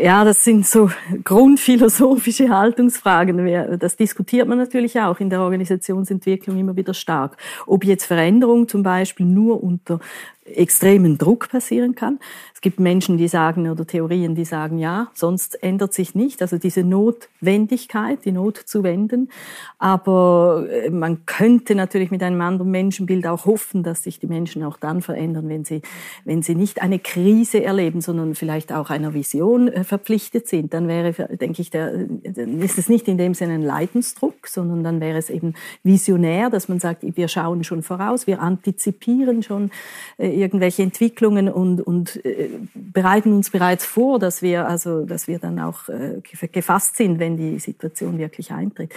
Ja, 0.00 0.24
das 0.24 0.44
sind 0.44 0.64
so 0.64 0.90
grundphilosophische 1.24 2.48
Haltungsfragen. 2.48 3.78
Das 3.78 3.96
diskutiert 3.96 4.46
man 4.46 4.58
natürlich 4.58 4.98
auch 5.00 5.18
in 5.18 5.28
der 5.28 5.40
Organisationsentwicklung 5.40 6.56
immer 6.56 6.76
wieder 6.76 6.94
stark. 6.94 7.36
Ob 7.66 7.84
jetzt 7.84 8.04
Veränderung 8.04 8.68
zum 8.68 8.84
Beispiel 8.84 9.26
nur 9.26 9.62
unter 9.62 9.98
extremen 10.44 11.18
Druck 11.18 11.48
passieren 11.48 11.94
kann. 11.94 12.18
Es 12.52 12.60
gibt 12.60 12.80
Menschen, 12.80 13.16
die 13.16 13.28
sagen, 13.28 13.70
oder 13.70 13.86
Theorien, 13.86 14.34
die 14.34 14.44
sagen, 14.44 14.78
ja, 14.78 15.08
sonst 15.14 15.62
ändert 15.62 15.94
sich 15.94 16.14
nicht. 16.14 16.42
Also 16.42 16.58
diese 16.58 16.82
Notwendigkeit, 16.82 18.24
die 18.24 18.32
Not 18.32 18.56
zu 18.56 18.82
wenden. 18.82 19.30
Aber 19.78 20.66
äh, 20.70 20.90
man 20.90 21.26
könnte 21.26 21.74
natürlich 21.74 22.10
mit 22.10 22.22
einem 22.22 22.40
anderen 22.40 22.70
Menschenbild 22.70 23.26
auch 23.26 23.46
hoffen, 23.46 23.82
dass 23.82 24.02
sich 24.02 24.18
die 24.18 24.26
Menschen 24.26 24.64
auch 24.64 24.76
dann 24.76 25.00
verändern, 25.00 25.48
wenn 25.48 25.64
sie, 25.64 25.82
wenn 26.24 26.42
sie 26.42 26.54
nicht 26.54 26.82
eine 26.82 26.98
Krise 26.98 27.62
erleben, 27.62 28.00
sondern 28.00 28.34
vielleicht 28.34 28.72
auch 28.72 28.90
einer 28.90 29.14
Vision 29.14 29.68
äh, 29.68 29.84
verpflichtet 29.84 30.48
sind. 30.48 30.74
Dann 30.74 30.88
wäre, 30.88 31.12
denke 31.36 31.62
ich, 31.62 31.70
der, 31.70 31.92
ist 32.24 32.78
es 32.78 32.88
nicht 32.88 33.06
in 33.06 33.18
dem 33.18 33.34
Sinne 33.34 33.54
ein 33.54 33.62
Leidensdruck, 33.62 34.46
sondern 34.46 34.82
dann 34.82 35.00
wäre 35.00 35.18
es 35.18 35.30
eben 35.30 35.54
visionär, 35.84 36.50
dass 36.50 36.68
man 36.68 36.80
sagt, 36.80 37.04
wir 37.16 37.28
schauen 37.28 37.62
schon 37.62 37.82
voraus, 37.82 38.26
wir 38.26 38.40
antizipieren 38.40 39.42
schon, 39.42 39.70
äh, 40.18 40.31
irgendwelche 40.32 40.82
Entwicklungen 40.82 41.48
und, 41.48 41.80
und 41.80 42.24
äh, 42.24 42.50
bereiten 42.74 43.32
uns 43.32 43.50
bereits 43.50 43.84
vor, 43.84 44.18
dass 44.18 44.42
wir 44.42 44.68
also, 44.68 45.04
dass 45.04 45.28
wir 45.28 45.38
dann 45.38 45.58
auch 45.60 45.88
äh, 45.88 46.20
gefasst 46.48 46.96
sind, 46.96 47.18
wenn 47.18 47.36
die 47.36 47.58
Situation 47.58 48.18
wirklich 48.18 48.52
eintritt. 48.52 48.92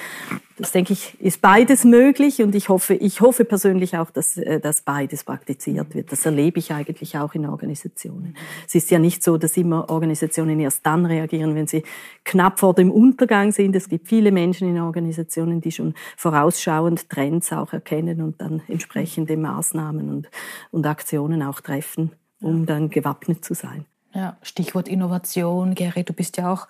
Das 0.58 0.72
denke 0.72 0.94
ich 0.94 1.20
ist 1.20 1.42
beides 1.42 1.84
möglich 1.84 2.42
und 2.42 2.56
ich 2.56 2.70
hoffe, 2.70 2.94
ich 2.94 3.20
hoffe 3.20 3.44
persönlich 3.44 3.98
auch, 3.98 4.10
dass, 4.10 4.38
äh, 4.38 4.62
dass 4.62 4.82
beides 4.82 5.26
praktiziert 5.26 5.94
wird. 5.94 6.14
Das 6.14 6.26
erlebe 6.26 6.60
ich 6.60 6.72
eigentlich 6.72 7.18
auch 7.18 7.34
in 7.34 7.46
Organisationen. 7.46 8.36
Es 8.66 8.74
ist 8.74 8.90
ja 8.90 9.00
nicht 9.00 9.22
so, 9.22 9.38
dass 9.38 9.58
immer 9.58 9.90
Organisationen 9.90 10.60
erst 10.62 10.86
dann 10.86 11.06
reagieren, 11.06 11.56
wenn 11.56 11.68
sie 11.68 11.84
knapp 12.24 12.60
vor 12.60 12.74
dem 12.74 12.90
Untergang 12.90 13.52
sind. 13.52 13.76
Es 13.76 13.90
gibt 13.90 14.08
viele 14.08 14.32
Menschen 14.32 14.70
in 14.70 14.80
Organisationen, 14.80 15.60
die 15.60 15.72
schon 15.72 15.94
vorausschauend 16.16 17.10
Trends 17.10 17.52
auch 17.52 17.74
erkennen 17.74 18.22
und 18.22 18.40
dann 18.40 18.62
entsprechende 18.70 19.36
Maßnahmen 19.36 20.10
und, 20.10 20.30
und 20.72 20.86
Aktionen 20.86 21.25
Aktionen 21.26 21.44
auch 21.44 21.62
treffen, 21.62 22.12
um 22.42 22.66
dann 22.66 22.90
gewappnet 22.90 23.44
zu 23.44 23.56
sein. 23.56 23.86
Ja, 24.14 24.38
Stichwort 24.44 24.88
Innovation. 24.88 25.76
Gary, 25.76 26.04
du 26.04 26.14
bist 26.14 26.38
ja 26.38 26.54
auch 26.54 26.68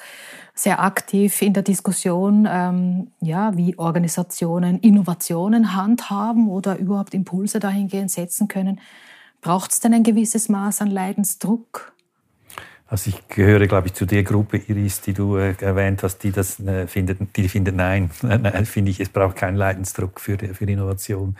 sehr 0.55 0.81
aktiv 0.81 1.41
in 1.41 1.53
der 1.53 1.61
Diskussion, 1.61 2.47
ähm, 2.49 3.11
ja, 3.21 3.55
wie 3.55 3.77
Organisationen 3.77 4.79
Innovationen 4.79 5.75
handhaben 5.75 6.49
oder 6.49 6.77
überhaupt 6.77 7.13
Impulse 7.13 7.59
dahingehend 7.59 8.09
setzen 8.09 8.47
können. 8.47 8.79
Braucht 9.41 9.73
es 9.73 9.79
denn 9.79 9.93
ein 9.93 10.03
gewisses 10.03 10.49
Maß 10.49 10.81
an 10.81 10.89
Leidensdruck? 10.89 11.93
Also 12.87 13.09
ich 13.09 13.27
gehöre, 13.27 13.67
glaube 13.67 13.87
ich, 13.87 13.93
zu 13.93 14.05
der 14.05 14.23
Gruppe, 14.23 14.57
Iris, 14.57 15.01
die 15.01 15.13
du 15.13 15.37
äh, 15.37 15.55
erwähnt 15.59 16.01
hast, 16.01 16.19
die 16.19 16.31
das 16.31 16.59
äh, 16.59 16.87
findet, 16.87 17.19
die 17.35 17.49
findet 17.49 17.75
nein, 17.75 18.09
nein, 18.21 18.65
finde 18.65 18.89
ich, 18.89 18.99
es 18.99 19.09
braucht 19.09 19.35
keinen 19.35 19.57
Leidensdruck 19.57 20.19
für, 20.19 20.37
für 20.37 20.65
Innovation. 20.65 21.35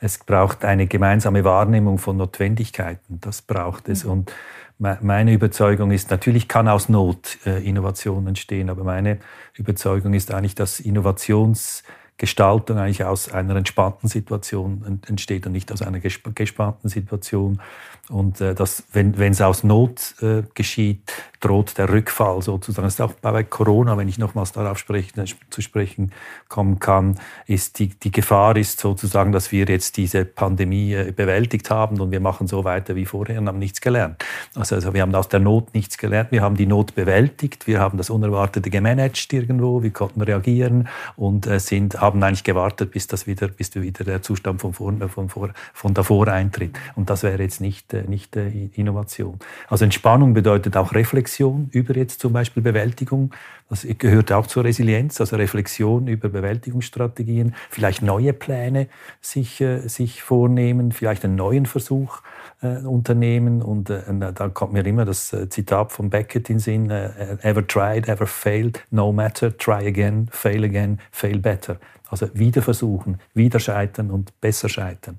Es 0.00 0.18
braucht 0.18 0.64
eine 0.64 0.86
gemeinsame 0.86 1.44
Wahrnehmung 1.44 1.98
von 1.98 2.16
Notwendigkeiten. 2.16 3.18
Das 3.20 3.42
braucht 3.42 3.88
es. 3.88 4.04
Mhm. 4.04 4.10
Und 4.10 4.32
meine 4.78 5.32
Überzeugung 5.32 5.90
ist, 5.90 6.10
natürlich 6.10 6.46
kann 6.46 6.68
aus 6.68 6.88
Not 6.88 7.38
äh, 7.44 7.66
Innovation 7.66 8.28
entstehen, 8.28 8.70
aber 8.70 8.84
meine 8.84 9.18
Überzeugung 9.54 10.14
ist 10.14 10.32
eigentlich, 10.32 10.54
dass 10.54 10.78
Innovationsgestaltung 10.78 12.78
eigentlich 12.78 13.02
aus 13.02 13.32
einer 13.32 13.56
entspannten 13.56 14.08
Situation 14.08 15.00
entsteht 15.08 15.46
und 15.46 15.52
nicht 15.52 15.72
aus 15.72 15.82
einer 15.82 15.98
gespannten 15.98 16.88
Situation. 16.88 17.60
Und 18.08 18.40
äh, 18.40 18.54
dass, 18.54 18.84
wenn 18.92 19.14
es 19.18 19.40
aus 19.40 19.64
Not 19.64 20.14
äh, 20.22 20.42
geschieht, 20.54 21.12
droht 21.40 21.78
der 21.78 21.88
Rückfall 21.88 22.42
sozusagen. 22.42 22.86
Das 22.86 22.94
ist 22.94 23.00
auch 23.00 23.12
bei 23.12 23.44
Corona, 23.44 23.96
wenn 23.96 24.08
ich 24.08 24.18
nochmals 24.18 24.52
darauf 24.52 24.78
sprechen, 24.78 25.24
zu 25.50 25.60
sprechen 25.60 26.12
kommen 26.48 26.80
kann, 26.80 27.18
ist 27.46 27.78
die, 27.78 27.88
die 27.88 28.10
Gefahr 28.10 28.56
ist 28.56 28.80
sozusagen, 28.80 29.30
dass 29.32 29.52
wir 29.52 29.66
jetzt 29.66 29.96
diese 29.96 30.24
Pandemie 30.24 30.94
äh, 30.94 31.12
bewältigt 31.12 31.70
haben 31.70 32.00
und 32.00 32.10
wir 32.10 32.20
machen 32.20 32.46
so 32.46 32.64
weiter 32.64 32.96
wie 32.96 33.06
vorher 33.06 33.40
und 33.40 33.48
haben 33.48 33.58
nichts 33.58 33.80
gelernt. 33.80 34.24
Also, 34.54 34.74
also 34.74 34.94
wir 34.94 35.02
haben 35.02 35.14
aus 35.14 35.28
der 35.28 35.40
Not 35.40 35.74
nichts 35.74 35.98
gelernt, 35.98 36.32
wir 36.32 36.42
haben 36.42 36.56
die 36.56 36.66
Not 36.66 36.94
bewältigt, 36.94 37.66
wir 37.66 37.78
haben 37.78 37.98
das 37.98 38.10
Unerwartete 38.10 38.70
gemanagt 38.70 39.32
irgendwo, 39.32 39.82
wir 39.82 39.92
konnten 39.92 40.20
reagieren 40.22 40.88
und 41.16 41.46
äh, 41.46 41.60
sind 41.60 42.00
haben 42.00 42.22
eigentlich 42.22 42.44
gewartet, 42.44 42.90
bis 42.90 43.06
das 43.06 43.26
wieder, 43.26 43.48
bis 43.48 43.74
wieder 43.74 44.04
der 44.04 44.22
Zustand 44.22 44.60
von, 44.60 44.72
vor, 44.72 44.94
von, 45.08 45.28
vor, 45.28 45.50
von 45.72 45.94
davor 45.94 46.28
eintritt. 46.28 46.78
Und 46.96 47.10
das 47.10 47.22
wäre 47.22 47.42
jetzt 47.42 47.60
nicht, 47.60 47.92
äh, 47.94 47.97
nicht 48.02 48.36
äh, 48.36 48.68
Innovation. 48.74 49.38
Also 49.68 49.84
Entspannung 49.84 50.34
bedeutet 50.34 50.76
auch 50.76 50.94
Reflexion 50.94 51.68
über 51.72 51.96
jetzt 51.96 52.20
zum 52.20 52.32
Beispiel 52.32 52.62
Bewältigung. 52.62 53.32
Das 53.68 53.86
gehört 53.98 54.32
auch 54.32 54.46
zur 54.46 54.64
Resilienz, 54.64 55.20
also 55.20 55.36
Reflexion 55.36 56.06
über 56.06 56.30
Bewältigungsstrategien, 56.30 57.54
vielleicht 57.68 58.02
neue 58.02 58.32
Pläne 58.32 58.88
sich, 59.20 59.60
äh, 59.60 59.86
sich 59.88 60.22
vornehmen, 60.22 60.92
vielleicht 60.92 61.24
einen 61.24 61.36
neuen 61.36 61.66
Versuch 61.66 62.22
äh, 62.60 62.78
unternehmen. 62.78 63.62
Und 63.62 63.88
äh, 63.88 64.02
da 64.34 64.48
kommt 64.48 64.72
mir 64.72 64.84
immer 64.84 65.04
das 65.04 65.32
äh, 65.32 65.48
Zitat 65.48 65.92
von 65.92 66.10
Beckett 66.10 66.50
in 66.50 66.56
den 66.56 66.60
Sinn, 66.60 66.90
ever 66.90 67.66
tried, 67.66 68.08
ever 68.08 68.26
failed, 68.26 68.84
no 68.90 69.12
matter, 69.12 69.56
try 69.56 69.86
again, 69.86 70.28
fail 70.32 70.64
again, 70.64 70.98
fail 71.12 71.38
better. 71.38 71.78
Also 72.10 72.28
wieder 72.34 72.62
versuchen, 72.62 73.20
wieder 73.34 73.60
scheitern 73.60 74.10
und 74.10 74.40
besser 74.40 74.68
scheitern. 74.68 75.18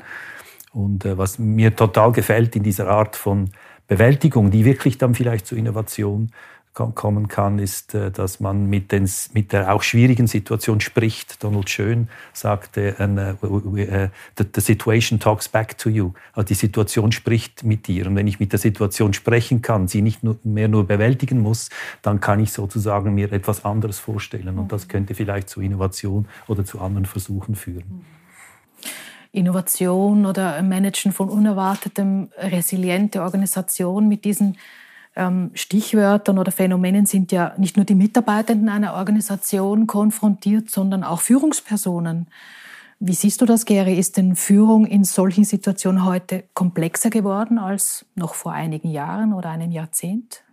Und 0.73 1.05
äh, 1.05 1.17
was 1.17 1.39
mir 1.39 1.75
total 1.75 2.11
gefällt 2.11 2.55
in 2.55 2.63
dieser 2.63 2.87
Art 2.87 3.15
von 3.15 3.49
Bewältigung, 3.87 4.51
die 4.51 4.65
wirklich 4.65 4.97
dann 4.97 5.15
vielleicht 5.15 5.47
zur 5.47 5.57
Innovation 5.57 6.31
kommen 6.73 7.27
kann, 7.27 7.59
ist, 7.59 7.93
äh, 7.93 8.11
dass 8.11 8.39
man 8.39 8.67
mit, 8.67 8.91
den, 8.91 9.09
mit 9.33 9.51
der 9.51 9.73
auch 9.73 9.83
schwierigen 9.83 10.27
Situation 10.27 10.79
spricht. 10.79 11.43
Donald 11.43 11.69
Schön 11.69 12.07
sagte, 12.31 12.95
uh, 13.43 13.59
the, 14.37 14.45
the 14.55 14.61
situation 14.61 15.19
talks 15.19 15.49
back 15.49 15.77
to 15.77 15.89
you. 15.89 16.13
Also 16.33 16.47
die 16.47 16.53
Situation 16.53 17.11
spricht 17.11 17.63
mit 17.63 17.87
dir. 17.87 18.07
Und 18.07 18.15
wenn 18.15 18.27
ich 18.27 18.39
mit 18.39 18.51
der 18.53 18.59
Situation 18.59 19.13
sprechen 19.13 19.61
kann, 19.61 19.87
sie 19.87 20.01
nicht 20.01 20.23
nur, 20.23 20.37
mehr 20.43 20.67
nur 20.67 20.87
bewältigen 20.87 21.41
muss, 21.41 21.69
dann 22.01 22.21
kann 22.21 22.39
ich 22.39 22.51
sozusagen 22.51 23.13
mir 23.13 23.31
etwas 23.31 23.65
anderes 23.65 23.99
vorstellen. 23.99 24.57
Und 24.57 24.71
das 24.71 24.87
könnte 24.87 25.15
vielleicht 25.15 25.49
zu 25.49 25.61
Innovation 25.61 26.27
oder 26.47 26.63
zu 26.63 26.79
anderen 26.79 27.05
Versuchen 27.05 27.55
führen. 27.55 28.05
Innovation 29.31 30.25
oder 30.25 30.61
Managen 30.63 31.11
von 31.11 31.29
Unerwartetem, 31.29 32.29
resiliente 32.37 33.21
Organisation 33.21 34.07
mit 34.07 34.25
diesen 34.25 34.57
ähm, 35.15 35.51
Stichwörtern 35.53 36.39
oder 36.39 36.51
Phänomenen 36.51 37.05
sind 37.05 37.31
ja 37.31 37.53
nicht 37.57 37.75
nur 37.75 37.85
die 37.85 37.95
Mitarbeitenden 37.95 38.69
einer 38.69 38.95
Organisation 38.95 39.87
konfrontiert, 39.87 40.69
sondern 40.69 41.03
auch 41.03 41.21
Führungspersonen. 41.21 42.27
Wie 42.99 43.13
siehst 43.13 43.41
du 43.41 43.45
das, 43.45 43.65
Gary? 43.65 43.97
Ist 43.97 44.17
denn 44.17 44.35
Führung 44.35 44.85
in 44.85 45.03
solchen 45.03 45.45
Situationen 45.45 46.05
heute 46.05 46.43
komplexer 46.53 47.09
geworden 47.09 47.57
als 47.57 48.05
noch 48.15 48.33
vor 48.33 48.51
einigen 48.51 48.89
Jahren 48.89 49.33
oder 49.33 49.49
einem 49.49 49.71
Jahrzehnt? 49.71 50.43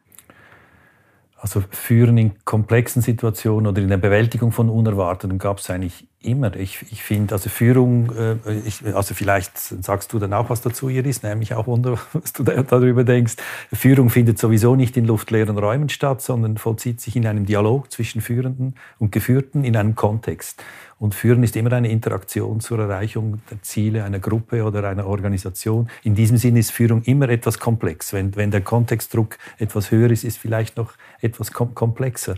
Also 1.38 1.62
Führen 1.70 2.16
in 2.18 2.44
komplexen 2.44 3.02
Situationen 3.02 3.66
oder 3.66 3.82
in 3.82 3.88
der 3.88 3.98
Bewältigung 3.98 4.52
von 4.52 4.70
Unerwarteten 4.70 5.38
gab 5.38 5.58
es 5.58 5.68
eigentlich 5.68 6.08
immer. 6.26 6.54
Ich, 6.56 6.84
ich 6.90 7.02
finde, 7.02 7.34
also 7.34 7.48
Führung, 7.48 8.12
äh, 8.16 8.36
ich, 8.64 8.84
also 8.94 9.14
vielleicht 9.14 9.56
sagst 9.56 10.12
du 10.12 10.18
dann 10.18 10.32
auch 10.32 10.50
was 10.50 10.60
dazu, 10.60 10.88
Iris, 10.88 11.22
nämlich 11.22 11.54
auch 11.54 11.66
wunder, 11.66 11.98
was 12.12 12.32
du 12.32 12.42
darüber 12.42 13.04
denkst. 13.04 13.34
Führung 13.72 14.10
findet 14.10 14.38
sowieso 14.38 14.74
nicht 14.76 14.96
in 14.96 15.06
luftleeren 15.06 15.56
Räumen 15.56 15.88
statt, 15.88 16.20
sondern 16.22 16.58
vollzieht 16.58 17.00
sich 17.00 17.16
in 17.16 17.26
einem 17.26 17.46
Dialog 17.46 17.90
zwischen 17.90 18.20
Führenden 18.20 18.74
und 18.98 19.12
Geführten 19.12 19.64
in 19.64 19.76
einem 19.76 19.94
Kontext. 19.94 20.62
Und 20.98 21.14
Führen 21.14 21.42
ist 21.42 21.56
immer 21.56 21.72
eine 21.72 21.90
Interaktion 21.90 22.60
zur 22.60 22.78
Erreichung 22.78 23.42
der 23.50 23.62
Ziele 23.62 24.04
einer 24.04 24.18
Gruppe 24.18 24.64
oder 24.64 24.88
einer 24.88 25.06
Organisation. 25.06 25.90
In 26.02 26.14
diesem 26.14 26.38
Sinne 26.38 26.58
ist 26.58 26.72
Führung 26.72 27.02
immer 27.02 27.28
etwas 27.28 27.58
komplex. 27.58 28.12
Wenn, 28.12 28.34
wenn 28.34 28.50
der 28.50 28.62
Kontextdruck 28.62 29.36
etwas 29.58 29.90
höher 29.90 30.10
ist, 30.10 30.24
ist 30.24 30.38
vielleicht 30.38 30.76
noch 30.78 30.94
etwas 31.20 31.52
komplexer. 31.52 32.36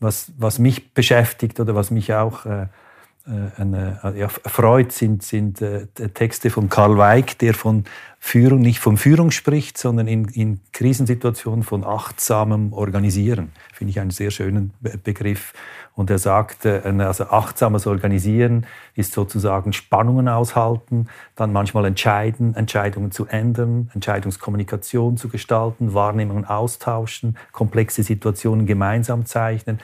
Was, 0.00 0.32
was 0.38 0.60
mich 0.60 0.94
beschäftigt 0.94 1.58
oder 1.58 1.74
was 1.74 1.90
mich 1.90 2.14
auch 2.14 2.46
äh 2.46 2.66
eine, 3.56 4.00
äh, 4.02 4.18
ja, 4.20 4.28
freut, 4.28 4.92
sind, 4.92 5.22
sind 5.22 5.60
äh, 5.60 5.86
Texte 6.14 6.50
von 6.50 6.68
Karl 6.68 6.96
Weig, 6.96 7.38
der 7.38 7.54
von 7.54 7.84
Führung, 8.18 8.60
nicht 8.60 8.80
von 8.80 8.96
Führung 8.96 9.30
spricht, 9.30 9.78
sondern 9.78 10.08
in, 10.08 10.24
in 10.28 10.60
Krisensituationen 10.72 11.62
von 11.62 11.84
achtsamem 11.84 12.72
Organisieren. 12.72 13.52
Finde 13.72 13.90
ich 13.90 14.00
einen 14.00 14.10
sehr 14.10 14.30
schönen 14.30 14.72
Begriff. 14.80 15.52
Und 15.98 16.10
er 16.10 16.18
sagte, 16.20 16.84
also 16.84 17.24
achtsames 17.24 17.88
Organisieren 17.88 18.66
ist 18.94 19.12
sozusagen 19.12 19.72
Spannungen 19.72 20.28
aushalten, 20.28 21.08
dann 21.34 21.52
manchmal 21.52 21.86
entscheiden, 21.86 22.54
Entscheidungen 22.54 23.10
zu 23.10 23.26
ändern, 23.26 23.90
Entscheidungskommunikation 23.94 25.16
zu 25.16 25.28
gestalten, 25.28 25.94
Wahrnehmungen 25.94 26.44
austauschen, 26.44 27.36
komplexe 27.50 28.04
Situationen 28.04 28.64
gemeinsam 28.64 29.26
zeichnen, 29.26 29.80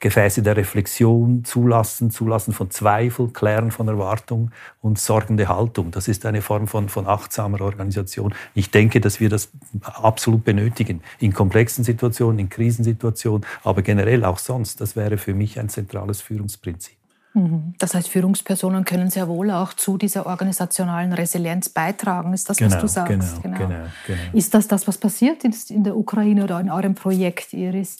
Gefäße 0.00 0.42
der 0.42 0.58
Reflexion 0.58 1.44
zulassen, 1.44 2.10
zulassen 2.10 2.52
von 2.52 2.70
Zweifel, 2.70 3.28
Klären 3.28 3.70
von 3.70 3.88
Erwartung 3.88 4.50
und 4.82 4.98
sorgende 4.98 5.48
Haltung. 5.48 5.92
Das 5.92 6.08
ist 6.08 6.26
eine 6.26 6.42
Form 6.42 6.66
von, 6.66 6.90
von 6.90 7.06
achtsamer 7.06 7.62
Organisation. 7.62 8.34
Ich 8.54 8.70
denke, 8.70 9.00
dass 9.00 9.18
wir 9.18 9.30
das 9.30 9.50
absolut 9.82 10.44
benötigen. 10.44 11.00
In 11.20 11.32
komplexen 11.32 11.84
Situationen, 11.84 12.38
in 12.38 12.50
Krisensituationen, 12.50 13.46
aber 13.62 13.80
generell 13.80 14.26
auch 14.26 14.38
sonst. 14.38 14.82
Das 14.82 14.94
wäre 14.94 15.16
für 15.16 15.32
mich 15.32 15.53
ein 15.58 15.68
zentrales 15.68 16.20
Führungsprinzip. 16.20 16.96
Mhm. 17.34 17.74
Das 17.78 17.94
heißt, 17.94 18.08
Führungspersonen 18.08 18.84
können 18.84 19.10
sehr 19.10 19.28
wohl 19.28 19.50
auch 19.50 19.72
zu 19.72 19.98
dieser 19.98 20.26
organisationalen 20.26 21.12
Resilienz 21.12 21.68
beitragen. 21.68 22.32
Ist 22.32 22.48
das, 22.48 22.58
genau, 22.58 22.72
was 22.72 22.80
du 22.80 22.86
sagst? 22.86 23.42
Genau, 23.42 23.56
genau. 23.56 23.68
Genau, 23.68 23.84
genau. 24.06 24.20
Ist 24.32 24.54
das 24.54 24.68
das, 24.68 24.86
was 24.86 24.98
passiert 24.98 25.44
in 25.44 25.84
der 25.84 25.96
Ukraine 25.96 26.44
oder 26.44 26.60
in 26.60 26.70
eurem 26.70 26.94
Projekt, 26.94 27.52
Iris? 27.52 27.98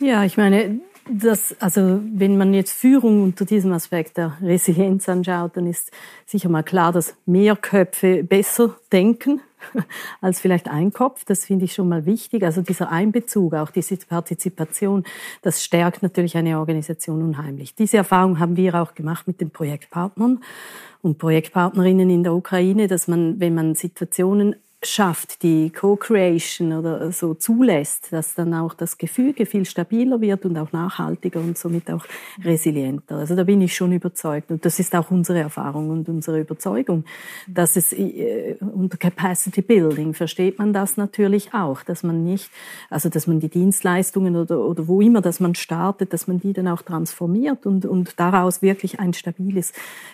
Ja, 0.00 0.22
ich 0.22 0.36
meine, 0.36 0.78
das, 1.10 1.56
also 1.58 2.00
wenn 2.14 2.38
man 2.38 2.54
jetzt 2.54 2.72
Führung 2.72 3.22
unter 3.22 3.44
diesem 3.44 3.72
Aspekt 3.72 4.16
der 4.16 4.36
Resilienz 4.40 5.08
anschaut, 5.08 5.56
dann 5.56 5.66
ist 5.66 5.90
sicher 6.26 6.48
mal 6.48 6.62
klar, 6.62 6.92
dass 6.92 7.16
mehr 7.26 7.56
Köpfe 7.56 8.22
besser 8.22 8.76
denken 8.92 9.40
als 10.20 10.40
vielleicht 10.40 10.68
ein 10.68 10.92
Kopf. 10.92 11.24
Das 11.24 11.44
finde 11.44 11.64
ich 11.64 11.74
schon 11.74 11.88
mal 11.88 12.06
wichtig. 12.06 12.42
Also 12.42 12.62
dieser 12.62 12.90
Einbezug, 12.90 13.54
auch 13.54 13.70
diese 13.70 13.96
Partizipation, 13.96 15.04
das 15.42 15.62
stärkt 15.62 16.02
natürlich 16.02 16.36
eine 16.36 16.58
Organisation 16.58 17.22
unheimlich. 17.22 17.74
Diese 17.74 17.98
Erfahrung 17.98 18.38
haben 18.38 18.56
wir 18.56 18.74
auch 18.74 18.94
gemacht 18.94 19.26
mit 19.26 19.40
den 19.40 19.50
Projektpartnern 19.50 20.40
und 21.02 21.18
Projektpartnerinnen 21.18 22.10
in 22.10 22.22
der 22.22 22.34
Ukraine, 22.34 22.88
dass 22.88 23.08
man, 23.08 23.40
wenn 23.40 23.54
man 23.54 23.74
Situationen 23.74 24.56
schafft, 24.82 25.42
die 25.42 25.70
Co-Creation 25.70 26.72
oder 26.72 27.10
so 27.10 27.34
zulässt, 27.34 28.12
dass 28.12 28.36
dann 28.36 28.54
auch 28.54 28.74
das 28.74 28.96
Gefüge 28.96 29.44
viel 29.44 29.64
stabiler 29.64 30.20
wird 30.20 30.44
und 30.44 30.56
auch 30.56 30.70
nachhaltiger 30.70 31.40
und 31.40 31.58
somit 31.58 31.90
auch 31.90 32.06
resilienter. 32.44 33.16
Also 33.16 33.34
da 33.34 33.42
bin 33.42 33.60
ich 33.60 33.74
schon 33.74 33.90
überzeugt 33.90 34.52
und 34.52 34.64
das 34.64 34.78
ist 34.78 34.94
auch 34.94 35.10
unsere 35.10 35.40
Erfahrung 35.40 35.90
und 35.90 36.08
unsere 36.08 36.40
Überzeugung, 36.40 37.04
dass 37.48 37.74
es 37.74 37.92
äh, 37.92 38.56
unter 38.60 38.96
Capacity 38.96 39.62
Building 39.62 40.14
versteht 40.14 40.60
man 40.60 40.72
das 40.72 40.96
natürlich 40.96 41.52
auch, 41.54 41.82
dass 41.82 42.04
man 42.04 42.22
nicht, 42.22 42.48
also 42.88 43.08
dass 43.08 43.26
man 43.26 43.40
die 43.40 43.48
Dienstleistungen 43.48 44.36
oder, 44.36 44.60
oder 44.60 44.86
wo 44.86 45.00
immer, 45.00 45.20
dass 45.20 45.40
man 45.40 45.56
startet, 45.56 46.12
dass 46.12 46.28
man 46.28 46.38
die 46.38 46.52
dann 46.52 46.68
auch 46.68 46.82
transformiert 46.82 47.66
und, 47.66 47.84
und 47.84 48.20
daraus 48.20 48.62
wirklich 48.62 49.00
ein 49.00 49.12
stabiles, 49.12 49.72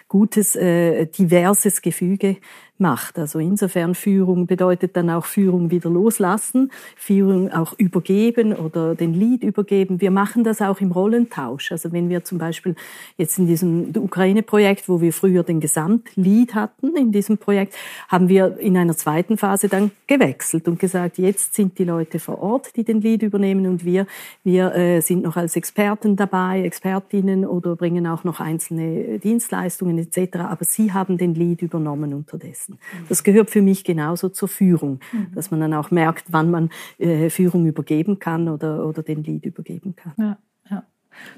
gutes, 0.09 0.57
äh, 0.57 1.05
diverses 1.05 1.83
Gefüge 1.83 2.39
macht. 2.85 3.19
Also 3.19 3.39
insofern 3.39 3.95
Führung 3.95 4.47
bedeutet 4.47 4.95
dann 4.95 5.09
auch 5.09 5.25
Führung 5.25 5.71
wieder 5.71 5.89
loslassen, 5.89 6.71
Führung 6.97 7.51
auch 7.51 7.73
übergeben 7.79 8.53
oder 8.53 8.95
den 8.95 9.15
Lead 9.15 9.43
übergeben. 9.43 10.03
Wir 10.03 10.11
machen 10.11 10.45
das 10.45 10.61
auch 10.61 10.83
im 10.83 10.93
Rollentausch. 10.93 11.73
Also 11.73 11.93
wenn 11.93 12.11
wir 12.11 12.25
zum 12.25 12.37
Beispiel 12.37 12.77
jetzt 13.17 13.39
in 13.39 13.47
diesem 13.47 13.91
Ukraine-Projekt, 13.97 14.87
wo 14.87 15.01
wir 15.01 15.15
früher 15.15 15.43
den 15.45 15.61
Gesamtlead 15.61 16.55
hatten 16.55 16.95
in 16.95 17.11
diesem 17.11 17.39
Projekt, 17.39 17.75
haben 18.09 18.29
wir 18.29 18.59
in 18.59 18.77
einer 18.77 18.95
zweiten 18.95 19.39
Phase 19.39 19.69
dann 19.71 19.91
gewechselt 20.07 20.69
und 20.69 20.79
gesagt, 20.79 21.17
jetzt 21.17 21.55
sind 21.55 21.79
die 21.79 21.85
Leute 21.85 22.19
vor 22.19 22.43
Ort, 22.43 22.77
die 22.77 22.85
den 22.85 23.01
Lead 23.01 23.23
übernehmen 23.23 23.67
und 23.67 23.87
wir, 23.87 24.07
wir 24.43 24.75
äh, 24.75 25.01
sind 25.01 25.23
noch 25.23 25.37
als 25.39 25.57
Experten 25.57 26.17
dabei, 26.17 26.65
Expertinnen 26.65 27.47
oder 27.47 27.77
bringen 27.77 28.07
auch 28.07 28.25
noch 28.25 28.41
einzelne 28.41 29.19
Dienstleistungen 29.21 29.97
etc. 29.97 30.37
Aber 30.41 30.67
sie 30.67 30.93
haben 30.93 31.17
den 31.17 31.35
Lead 31.35 31.63
übernommen 31.63 32.13
unterdessen 32.13 32.74
setzen. 32.77 33.07
Das 33.09 33.23
gehört 33.23 33.51
für 33.51 33.63
mich 33.63 33.85
genauso 33.85 34.29
zur 34.29 34.49
Führung, 34.49 35.01
mhm. 35.13 35.33
dass 35.35 35.51
man 35.51 35.61
dann 35.61 35.75
auch 35.75 35.91
merkt, 35.91 36.27
wann 36.31 36.51
man 36.51 36.71
äh, 36.99 37.31
Führung 37.31 37.67
übergeben 37.67 38.19
kann 38.19 38.49
oder, 38.49 38.87
oder 38.87 39.03
den 39.03 39.23
Lead 39.23 39.45
übergeben 39.45 39.95
kann. 39.97 40.13
Ja, 40.17 40.39
ja. 40.71 40.83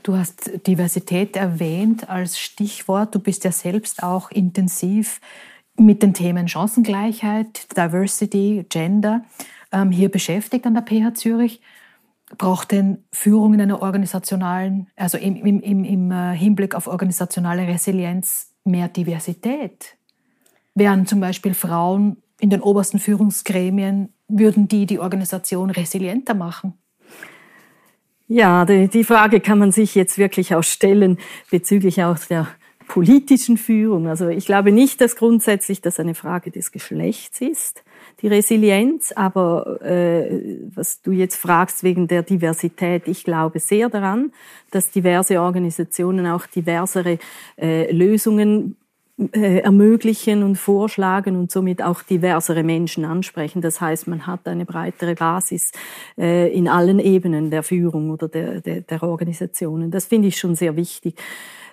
Du 0.03 0.17
hast 0.17 0.67
Diversität 0.67 1.37
erwähnt 1.37 2.09
als 2.09 2.39
Stichwort. 2.39 3.15
Du 3.15 3.19
bist 3.19 3.45
ja 3.45 3.53
selbst 3.53 4.03
auch 4.03 4.31
intensiv 4.31 5.21
mit 5.79 6.03
den 6.03 6.15
Themen 6.15 6.49
Chancengleichheit, 6.49 7.77
Diversity, 7.77 8.65
Gender 8.69 9.25
ähm, 9.73 9.91
hier 9.91 10.11
beschäftigt 10.11 10.67
an 10.67 10.75
der 10.75 10.83
PH 10.83 11.15
Zürich. 11.15 11.61
Braucht 12.39 12.73
denn 12.73 13.05
Führung 13.13 13.55
in 13.55 13.61
einer 13.61 13.83
organisationalen, 13.83 14.89
also 14.97 15.17
im, 15.17 15.37
im, 15.37 15.61
im, 15.61 15.85
im 15.85 16.11
äh, 16.11 16.35
Hinblick 16.35 16.75
auf 16.75 16.89
organisationale 16.89 17.69
Resilienz 17.69 18.53
mehr 18.65 18.89
Diversität? 18.89 19.96
Wären 20.77 21.07
zum 21.07 21.21
Beispiel 21.21 21.55
Frauen 21.55 22.19
in 22.39 22.51
den 22.51 22.61
obersten 22.61 22.99
Führungsgremien, 22.99 24.11
würden 24.29 24.69
die 24.69 24.85
die 24.85 24.99
Organisation 24.99 25.71
resilienter 25.71 26.35
machen? 26.35 26.75
Ja, 28.29 28.67
die, 28.67 28.87
die 28.89 29.05
Frage 29.05 29.41
kann 29.41 29.59
man 29.59 29.73
sich 29.73 29.95
jetzt 29.95 30.19
wirklich 30.19 30.55
auch 30.55 30.63
stellen 30.63 31.19
bezüglich 31.51 32.05
auch 32.05 32.19
der 32.19 32.49
politischen 32.89 33.57
Führung. 33.57 34.07
Also 34.07 34.29
ich 34.29 34.45
glaube 34.45 34.71
nicht, 34.71 35.01
dass 35.01 35.17
grundsätzlich 35.17 35.81
das 35.81 35.99
eine 35.99 36.15
Frage 36.15 36.51
des 36.51 36.73
Geschlechts 36.73 37.41
ist, 37.41 37.83
die 38.21 38.29
Resilienz, 38.29 39.13
aber 39.13 39.81
äh, 39.81 40.59
was 40.75 41.01
du 41.01 41.11
jetzt 41.11 41.37
fragst 41.37 41.85
wegen 41.85 42.07
der 42.07 42.23
Diversität, 42.23 43.09
ich 43.09 43.25
glaube 43.25 43.61
sehr 43.61 43.89
daran, 43.89 44.31
dass 44.71 44.91
diverse 44.91 45.41
Organisationen 45.41 46.27
auch 46.27 46.47
diversere 46.47 47.19
äh, 47.59 47.91
Lösungen 47.91 48.77
äh, 49.33 49.61
ermöglichen 49.61 50.43
und 50.43 50.57
vorschlagen 50.57 51.37
und 51.37 51.51
somit 51.51 51.83
auch 51.83 52.03
diversere 52.03 52.63
Menschen 52.63 53.07
ansprechen. 53.07 53.63
Das 53.63 53.81
heißt, 53.81 54.09
man 54.09 54.27
hat 54.27 54.47
eine 54.47 54.67
breitere 54.67 55.15
Basis 55.15 55.73
äh, 56.19 56.53
in 56.53 56.69
allen 56.69 56.99
Ebenen 56.99 57.51
der 57.51 57.63
Führung 57.63 58.11
oder 58.11 58.29
der, 58.29 58.61
der, 58.61 58.83
der 58.83 59.03
Organisationen. 59.03 59.91
Das 59.91 60.05
finde 60.05 60.29
ich 60.29 60.37
schon 60.37 60.55
sehr 60.55 60.77
wichtig. 60.77 61.15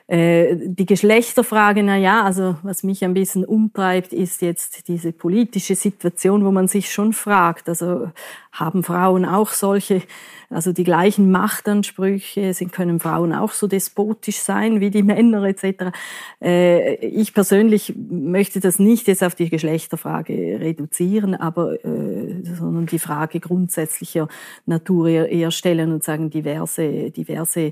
Äh, 0.07 0.57
die 0.59 0.85
Geschlechterfrage, 0.85 1.81
na 1.81 1.95
ja, 1.95 2.23
also 2.23 2.57
was 2.61 2.83
mich 2.83 3.05
ein 3.05 3.13
bisschen 3.13 3.45
umtreibt, 3.45 4.11
ist 4.11 4.41
jetzt 4.41 4.89
diese 4.89 5.13
politische 5.13 5.75
Situation, 5.75 6.43
wo 6.43 6.51
man 6.51 6.67
sich 6.67 6.91
schon 6.91 7.13
fragt, 7.13 7.69
also 7.69 8.09
haben 8.51 8.83
Frauen 8.83 9.25
auch 9.25 9.51
solche, 9.51 10.01
also 10.49 10.73
die 10.73 10.83
gleichen 10.83 11.31
Machtansprüche, 11.31 12.53
sind, 12.53 12.73
können 12.73 12.99
Frauen 12.99 13.33
auch 13.33 13.53
so 13.53 13.65
despotisch 13.65 14.39
sein 14.39 14.81
wie 14.81 14.91
die 14.91 15.03
Männer 15.03 15.43
etc. 15.45 15.95
Äh, 16.41 16.95
ich 16.95 17.33
persönlich 17.33 17.93
möchte 17.97 18.59
das 18.59 18.79
nicht 18.79 19.07
jetzt 19.07 19.23
auf 19.23 19.35
die 19.35 19.49
Geschlechterfrage 19.49 20.59
reduzieren, 20.59 21.33
aber 21.33 21.83
äh, 21.85 22.43
sondern 22.43 22.87
die 22.87 22.99
Frage 22.99 23.39
grundsätzlicher 23.39 24.27
Natur 24.65 25.07
eher 25.07 25.51
stellen 25.51 25.93
und 25.93 26.03
sagen, 26.03 26.29
diverse, 26.29 27.09
diverse 27.09 27.71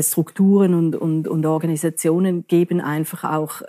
Strukturen 0.00 0.74
und, 0.74 0.96
und, 0.96 1.28
und 1.28 1.46
Organisationen 1.46 1.67
geben 2.46 2.80
einfach 2.80 3.24
auch 3.24 3.62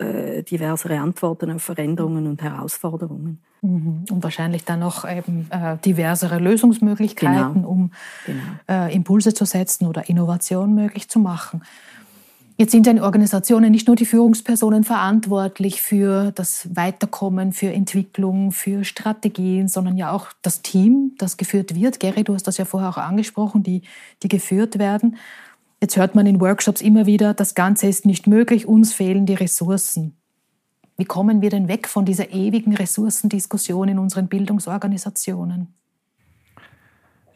diversere 0.50 1.00
Antworten 1.00 1.52
auf 1.52 1.64
Veränderungen 1.64 2.28
und 2.28 2.42
Herausforderungen. 2.42 3.40
Mhm. 3.62 4.06
Und 4.10 4.24
wahrscheinlich 4.24 4.64
dann 4.64 4.80
noch 4.80 5.10
eben 5.10 5.48
äh, 5.50 5.78
diversere 5.78 6.40
Lösungsmöglichkeiten, 6.40 7.54
genau. 7.54 7.68
um 7.68 7.92
genau. 8.26 8.42
Äh, 8.70 8.96
Impulse 8.96 9.34
zu 9.34 9.46
setzen 9.46 9.88
oder 9.88 10.08
Innovation 10.08 10.74
möglich 10.74 11.10
zu 11.10 11.20
machen. 11.20 11.62
Jetzt 12.58 12.72
sind 12.72 12.86
ja 12.86 12.92
in 12.92 13.00
Organisationen 13.00 13.72
nicht 13.72 13.88
nur 13.88 13.96
die 13.96 14.06
Führungspersonen 14.06 14.84
verantwortlich 14.84 15.82
für 15.82 16.32
das 16.32 16.68
Weiterkommen, 16.76 17.54
für 17.54 17.72
Entwicklung, 17.72 18.52
für 18.52 18.84
Strategien, 18.84 19.70
sondern 19.70 19.96
ja 19.96 20.12
auch 20.12 20.28
das 20.42 20.62
Team, 20.62 21.14
das 21.18 21.38
geführt 21.38 21.74
wird. 21.74 22.02
Gary, 22.02 22.26
du 22.26 22.34
hast 22.34 22.48
das 22.48 22.58
ja 22.58 22.66
vorher 22.66 22.90
auch 22.90 22.98
angesprochen, 22.98 23.64
die, 23.64 23.84
die 24.24 24.28
geführt 24.28 24.78
werden. 24.78 25.16
Jetzt 25.82 25.96
hört 25.96 26.14
man 26.14 26.26
in 26.26 26.42
Workshops 26.42 26.82
immer 26.82 27.06
wieder, 27.06 27.34
das 27.34 27.56
Ganze 27.56 27.88
ist 27.88 28.06
nicht 28.06 28.28
möglich, 28.28 28.68
uns 28.68 28.94
fehlen 28.94 29.26
die 29.26 29.36
Ressourcen. 29.36 30.18
Wie 30.98 31.06
kommen 31.06 31.42
wir 31.42 31.50
denn 31.50 31.70
weg 31.70 31.88
von 31.88 32.04
dieser 32.04 32.32
ewigen 32.32 32.76
Ressourcendiskussion 32.76 33.88
in 33.88 34.00
unseren 34.00 34.28
Bildungsorganisationen? 34.28 35.74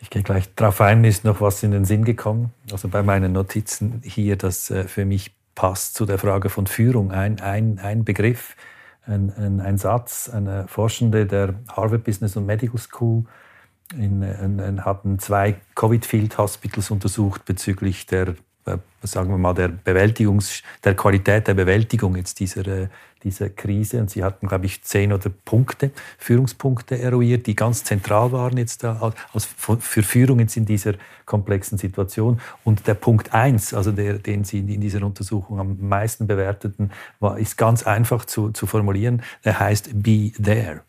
Ich 0.02 0.10
gehe 0.10 0.22
gleich 0.22 0.54
darauf 0.56 0.82
ein, 0.82 1.06
ist 1.06 1.24
noch 1.24 1.40
was 1.40 1.64
in 1.64 1.72
den 1.72 1.86
Sinn 1.86 2.04
gekommen. 2.04 2.52
Also 2.70 2.90
bei 2.90 3.02
meinen 3.04 3.32
Notizen 3.32 4.02
hier, 4.04 4.36
das 4.36 4.70
äh, 4.70 4.84
für 4.84 5.06
mich 5.06 5.34
passt 5.56 5.96
zu 5.96 6.06
der 6.06 6.18
Frage 6.18 6.50
von 6.50 6.68
Führung. 6.68 7.14
Ein, 7.14 7.40
ein, 7.40 7.80
ein 7.80 8.04
Begriff, 8.04 8.58
ein, 9.06 9.32
ein, 9.38 9.62
ein 9.62 9.78
Satz, 9.78 10.28
eine 10.28 10.68
Forschende 10.68 11.26
der 11.26 11.56
Harvard 11.72 12.04
Business 12.04 12.36
und 12.36 12.46
Medical 12.46 12.78
School 12.78 13.24
in, 13.98 14.22
in, 14.22 14.60
in, 14.60 14.86
haben 14.86 15.20
zwei 15.20 15.56
Covid-Field 15.76 16.38
Hospitals 16.38 16.92
untersucht 16.92 17.46
bezüglich 17.46 18.06
der 18.06 18.36
äh, 18.66 18.78
sagen 19.02 19.30
wir 19.30 19.38
mal, 19.38 19.54
der 19.54 19.68
Bewältigungs, 19.68 20.64
der 20.86 20.96
Qualität 20.96 21.48
der 21.48 21.54
Bewältigung 21.54 22.16
jetzt 22.16 22.40
dieser, 22.40 22.66
äh, 22.66 22.88
dieser 23.22 23.50
Krise. 23.50 24.00
Und 24.00 24.10
sie 24.10 24.24
hatten, 24.24 24.48
glaube 24.48 24.66
ich, 24.66 24.82
zehn 24.84 25.12
oder 25.12 25.30
Punkte, 25.44 25.92
Führungspunkte 26.18 26.98
eruiert, 26.98 27.46
die 27.48 27.56
ganz 27.56 27.84
zentral 27.84 28.32
waren 28.32 28.56
jetzt 28.58 28.84
da 28.84 29.14
als 29.34 29.46
für 29.46 30.04
Führung 30.04 30.40
in 30.40 30.66
dieser 30.66 30.94
komplexen 31.26 31.78
Situation. 31.78 32.40
Und 32.64 32.88
der 32.88 32.94
Punkt 32.94 33.34
eins, 33.34 33.74
also 33.74 33.92
der, 33.92 34.20
den 34.20 34.46
sie 34.46 34.60
in 34.60 34.80
dieser 34.80 35.04
Untersuchung 35.04 35.60
am 35.60 35.78
meisten 35.82 36.26
bewerteten, 36.26 36.92
war, 37.20 37.38
ist 37.38 37.58
ganz 37.58 37.84
einfach 37.84 38.24
zu, 38.24 38.52
zu 38.52 38.66
formulieren. 38.66 39.24
Der 39.44 39.60
heißt 39.60 39.90
Be 40.02 40.32
There 40.42 40.84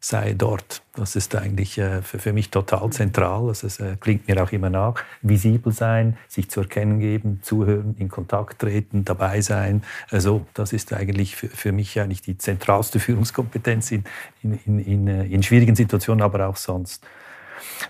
sei 0.00 0.34
dort. 0.34 0.82
Das 0.94 1.16
ist 1.16 1.34
eigentlich 1.34 1.78
äh, 1.78 2.02
für, 2.02 2.32
mich 2.32 2.50
total 2.50 2.90
zentral. 2.90 3.48
Also 3.48 3.66
es 3.66 3.80
äh, 3.80 3.96
klingt 3.98 4.28
mir 4.28 4.42
auch 4.42 4.52
immer 4.52 4.70
nach. 4.70 5.02
Visibel 5.22 5.72
sein, 5.72 6.16
sich 6.28 6.50
zu 6.50 6.60
erkennen 6.60 7.00
geben, 7.00 7.40
zuhören, 7.42 7.96
in 7.98 8.08
Kontakt 8.08 8.60
treten, 8.60 9.04
dabei 9.04 9.40
sein. 9.40 9.82
Also 10.10 10.46
das 10.54 10.72
ist 10.72 10.92
eigentlich 10.92 11.36
für, 11.36 11.72
mich 11.72 12.00
eigentlich 12.00 12.22
die 12.22 12.38
zentralste 12.38 13.00
Führungskompetenz 13.00 13.90
in, 13.90 14.04
in, 14.42 14.58
in, 14.64 14.78
in, 14.78 15.08
äh, 15.08 15.24
in 15.24 15.42
schwierigen 15.42 15.74
Situationen, 15.74 16.22
aber 16.22 16.48
auch 16.48 16.56
sonst. 16.56 17.04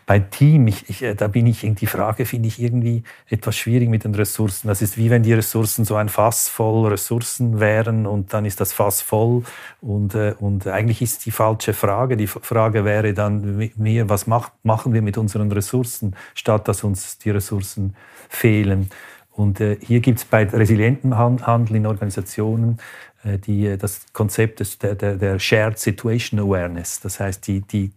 Bei 0.06 0.18
Team, 0.18 0.66
ich, 0.66 0.88
ich, 0.88 1.02
äh, 1.02 1.14
da 1.14 1.28
bin 1.28 1.46
ich, 1.46 1.60
die 1.60 1.86
Frage 1.86 2.24
finde 2.26 2.48
ich 2.48 2.60
irgendwie 2.60 3.02
etwas 3.28 3.56
schwierig 3.56 3.88
mit 3.88 4.04
den 4.04 4.14
Ressourcen. 4.14 4.68
Das 4.68 4.82
ist 4.82 4.96
wie 4.96 5.10
wenn 5.10 5.22
die 5.22 5.32
Ressourcen 5.32 5.84
so 5.84 5.96
ein 5.96 6.08
Fass 6.08 6.48
voll 6.48 6.88
Ressourcen 6.88 7.60
wären 7.60 8.06
und 8.06 8.32
dann 8.32 8.44
ist 8.44 8.60
das 8.60 8.72
Fass 8.72 9.02
voll 9.02 9.42
und, 9.80 10.14
äh, 10.14 10.34
und 10.38 10.66
eigentlich 10.66 11.02
ist 11.02 11.26
die 11.26 11.30
falsche 11.30 11.72
Frage. 11.72 12.16
Die 12.16 12.26
Frage 12.26 12.84
wäre 12.84 13.14
dann 13.14 13.70
mehr, 13.76 14.08
was 14.08 14.26
macht, 14.26 14.52
machen 14.62 14.92
wir 14.92 15.02
mit 15.02 15.18
unseren 15.18 15.50
Ressourcen, 15.52 16.16
statt 16.34 16.68
dass 16.68 16.84
uns 16.84 17.18
die 17.18 17.30
Ressourcen 17.30 17.94
fehlen. 18.28 18.90
Und 19.38 19.60
äh, 19.60 19.78
hier 19.80 20.00
gibt 20.00 20.18
es 20.18 20.24
bei 20.24 20.42
resilientem 20.44 21.16
Handel 21.16 21.76
in 21.76 21.86
Organisationen 21.86 22.78
die, 23.24 23.66
äh, 23.66 23.76
das 23.76 24.06
Konzept 24.12 24.60
des, 24.60 24.78
der, 24.78 24.94
der 24.94 25.38
Shared 25.38 25.78
Situation 25.78 26.40
Awareness. 26.40 27.00
Das 27.00 27.20
heißt, 27.20 27.46
die, 27.46 27.60
die, 27.60 27.92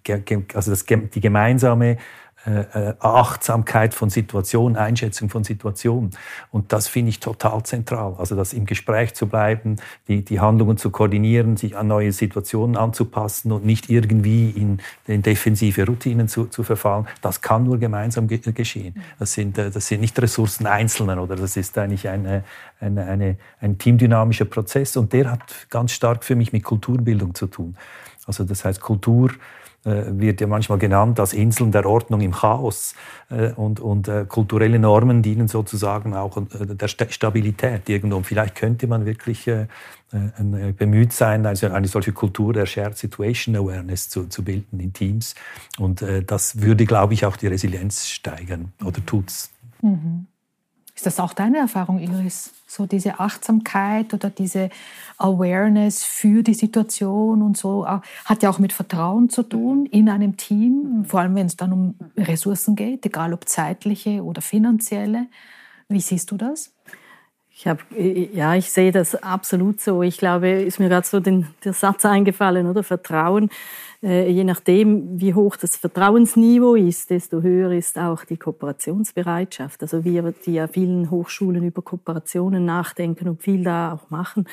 also 0.54 0.72
das, 0.72 0.86
die 0.86 1.22
gemeinsame 1.22 1.98
äh, 2.44 2.62
äh, 2.90 2.94
Achtsamkeit 3.00 3.94
von 3.94 4.10
Situationen, 4.10 4.76
Einschätzung 4.76 5.30
von 5.30 5.44
Situationen. 5.44 6.10
Und 6.50 6.74
das 6.74 6.88
finde 6.88 7.10
ich 7.10 7.20
total 7.20 7.62
zentral. 7.62 8.16
Also 8.18 8.36
das 8.36 8.54
im 8.54 8.66
Gespräch 8.66 9.14
zu 9.14 9.28
bleiben, 9.28 9.76
die, 10.08 10.26
die 10.26 10.40
Handlungen 10.40 10.78
zu 10.78 10.90
koordinieren, 10.90 11.56
sich 11.56 11.78
an 11.78 11.86
neue 11.86 12.12
Situationen 12.12 12.78
anzupassen 12.78 13.52
und 13.52 13.64
nicht 13.64 13.92
irgendwie 13.92 14.50
in, 14.50 14.80
in 15.06 15.22
defensive 15.22 15.86
Routinen 15.86 16.28
zu, 16.28 16.46
zu 16.46 16.64
verfallen, 16.64 17.06
das 17.22 17.42
kann 17.42 17.64
nur 17.64 17.78
gemeinsam 17.78 18.28
ge 18.28 18.40
geschehen. 18.40 18.96
Das 19.20 19.34
sind, 19.34 19.60
äh, 19.60 19.70
das 19.70 19.86
sind 19.86 20.02
nicht 20.02 20.20
Ressourcen 20.20 20.66
Einzelnen 20.66 21.20
oder 21.20 21.36
das 21.36 21.58
ist 21.58 21.78
eigentlich 21.78 22.10
eine, 22.10 22.44
eine, 22.80 23.06
eine, 23.06 23.38
ein 23.60 23.78
teamdynamischer 23.78 24.46
Prozess 24.46 24.98
und 24.98 25.14
der 25.14 25.30
hat 25.30 25.68
ganz 25.70 25.92
stark 25.92 26.24
für 26.24 26.36
mich 26.36 26.52
mit 26.52 26.64
Kulturbildung 26.64 27.36
zu 27.36 27.46
tun. 27.46 27.76
Also 28.26 28.44
das 28.46 28.66
heißt 28.66 28.82
Kultur, 28.82 29.30
äh, 29.30 29.61
wird 29.84 30.42
ja 30.42 30.48
manchmal 30.48 30.78
genannt 30.78 31.20
als 31.20 31.34
Inseln 31.34 31.72
der 31.72 31.86
Ordnung 31.86 32.22
im 32.22 32.32
Chaos. 32.32 32.94
Äh, 33.30 33.52
und, 33.54 33.80
und 33.80 34.08
äh, 34.08 34.26
kulturelle 34.28 34.80
Normen 34.80 35.22
dienen 35.22 35.48
sozusagen 35.48 36.16
auch 36.16 36.38
der 36.52 36.88
Stabilität 36.88 37.90
irgendwo. 37.90 38.18
Und 38.18 38.26
vielleicht 38.26 38.56
könnte 38.56 38.88
man 38.88 39.06
wirklich 39.06 39.50
bemüht 40.78 41.14
sein, 41.14 41.46
also 41.46 41.68
eine 41.68 41.88
solche 41.88 42.12
Kultur 42.12 42.52
der 42.52 42.66
Shared 42.66 42.98
Situation 42.98 43.56
Awareness 43.56 44.10
zu, 44.10 44.28
zu 44.28 44.44
bilden 44.44 44.82
in 44.82 44.92
Teams. 44.92 45.36
Und 45.80 46.04
das 46.28 46.60
würde, 46.62 46.86
glaube 46.86 47.14
ich, 47.14 47.26
auch 47.26 47.38
die 47.38 47.48
Resilienz 47.48 48.10
steigern 48.10 48.74
oder 48.84 49.06
tut's. 49.06 49.52
Mhm. 49.82 50.28
Ist 51.02 51.08
das 51.08 51.20
auch 51.20 51.34
deine 51.34 51.58
Erfahrung, 51.58 51.98
Iris? 51.98 52.54
So 52.68 52.86
diese 52.86 53.20
Achtsamkeit 53.20 54.14
oder 54.14 54.30
diese 54.30 54.70
Awareness 55.18 56.04
für 56.04 56.44
die 56.44 56.54
Situation 56.54 57.42
und 57.42 57.58
so 57.58 57.86
äh, 57.86 58.02
hat 58.26 58.44
ja 58.44 58.52
auch 58.52 58.60
mit 58.60 58.72
Vertrauen 58.72 59.28
zu 59.28 59.42
tun 59.42 59.88
in 59.88 60.10
einem 60.10 60.38
Team, 60.38 61.04
vor 61.08 61.22
allem 61.22 61.34
wenn 61.34 61.48
es 61.48 61.58
dann 61.58 61.74
um 61.74 61.96
Ressourcen 62.16 62.76
geht, 62.76 63.04
egal 63.04 63.34
ob 63.34 63.50
zeitliche 63.50 64.24
oder 64.24 64.44
finanzielle. 64.44 65.26
Wie 65.90 66.02
siehst 66.02 66.30
du 66.30 66.38
das? 66.38 66.72
Ich 67.50 67.66
hab, 67.68 67.80
ja, 67.98 68.54
ich 68.54 68.72
sehe 68.72 68.92
das 68.92 69.16
absolut 69.16 69.82
so. 69.82 70.04
Ich 70.04 70.20
glaube, 70.20 70.50
ist 70.52 70.80
mir 70.80 70.88
gerade 70.88 71.08
so 71.08 71.20
den, 71.20 71.48
der 71.64 71.74
Satz 71.74 72.06
eingefallen, 72.06 72.68
oder? 72.68 72.84
Vertrauen 72.84 73.50
je 74.02 74.44
nachdem, 74.44 75.20
wie 75.20 75.36
hoch 75.36 75.58
das 75.58 75.78
Vertrauensniveau 75.78 76.74
ist, 76.74 77.12
desto 77.12 77.44
höher 77.44 77.72
ist 77.72 78.00
auch 78.00 78.26
die 78.26 78.38
Kooperationsbereitschaft. 78.38 79.84
Also 79.84 80.04
wir, 80.04 80.34
die 80.46 80.54
ja 80.54 80.68
vielen 80.68 81.12
Hochschulen 81.12 81.64
über 81.64 81.84
Kooperationen 81.84 82.66
nachdenken 82.66 83.28
und 83.30 83.44
viel 83.44 83.64
da 83.64 83.94
auch 83.94 84.10
machen. 84.10 84.46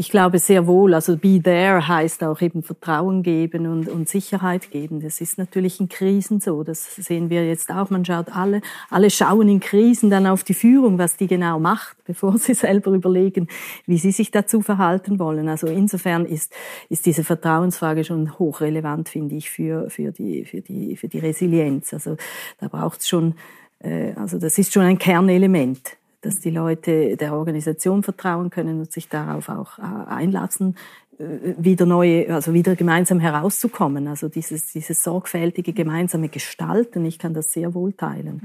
Ich 0.00 0.08
glaube 0.08 0.38
sehr 0.38 0.66
wohl, 0.66 0.94
also 0.94 1.18
be 1.18 1.42
there 1.42 1.86
heißt 1.86 2.24
auch 2.24 2.40
eben 2.40 2.62
Vertrauen 2.62 3.22
geben 3.22 3.66
und, 3.66 3.86
und 3.86 4.08
Sicherheit 4.08 4.70
geben. 4.70 5.02
Das 5.02 5.20
ist 5.20 5.36
natürlich 5.36 5.78
in 5.78 5.90
Krisen 5.90 6.40
so. 6.40 6.64
Das 6.64 6.96
sehen 6.96 7.28
wir 7.28 7.46
jetzt 7.46 7.70
auch. 7.70 7.90
Man 7.90 8.06
schaut 8.06 8.34
alle, 8.34 8.62
alle 8.88 9.10
schauen 9.10 9.50
in 9.50 9.60
Krisen 9.60 10.08
dann 10.08 10.26
auf 10.26 10.42
die 10.42 10.54
Führung, 10.54 10.96
was 10.96 11.18
die 11.18 11.26
genau 11.26 11.60
macht, 11.60 11.98
bevor 12.06 12.38
sie 12.38 12.54
selber 12.54 12.92
überlegen, 12.92 13.48
wie 13.84 13.98
sie 13.98 14.10
sich 14.10 14.30
dazu 14.30 14.62
verhalten 14.62 15.18
wollen. 15.18 15.50
Also 15.50 15.66
insofern 15.66 16.24
ist, 16.24 16.50
ist 16.88 17.04
diese 17.04 17.22
Vertrauensfrage 17.22 18.02
schon 18.02 18.38
hochrelevant 18.38 18.70
relevant, 18.76 19.08
finde 19.10 19.34
ich, 19.34 19.50
für, 19.50 19.90
für, 19.90 20.12
die, 20.12 20.46
für, 20.46 20.62
die, 20.62 20.96
für 20.96 21.08
die 21.08 21.18
Resilienz. 21.18 21.92
Also 21.92 22.16
da 22.58 22.68
braucht 22.68 23.00
es 23.00 23.08
schon 23.08 23.34
Äh, 23.82 24.12
also 24.16 24.38
das 24.38 24.58
ist 24.58 24.72
schon 24.72 24.84
ein 24.84 24.98
Kernelement, 24.98 25.96
dass 26.20 26.40
die 26.40 26.50
Leute 26.50 27.16
der 27.16 27.34
Organisation 27.34 28.02
vertrauen 28.02 28.50
können 28.50 28.80
und 28.80 28.92
sich 28.92 29.08
darauf 29.08 29.48
auch 29.48 29.78
äh, 29.78 29.82
einlassen, 29.82 30.76
äh, 31.18 31.54
wieder 31.58 31.86
neue, 31.86 32.32
also 32.34 32.52
wieder 32.52 32.76
gemeinsam 32.76 33.20
herauszukommen. 33.20 34.06
Also 34.06 34.28
dieses, 34.28 34.72
dieses 34.72 35.02
sorgfältige 35.02 35.72
gemeinsame 35.72 36.28
Gestalten, 36.28 37.04
ich 37.04 37.18
kann 37.18 37.34
das 37.34 37.52
sehr 37.52 37.74
wohl 37.74 37.92
teilen. 37.92 38.42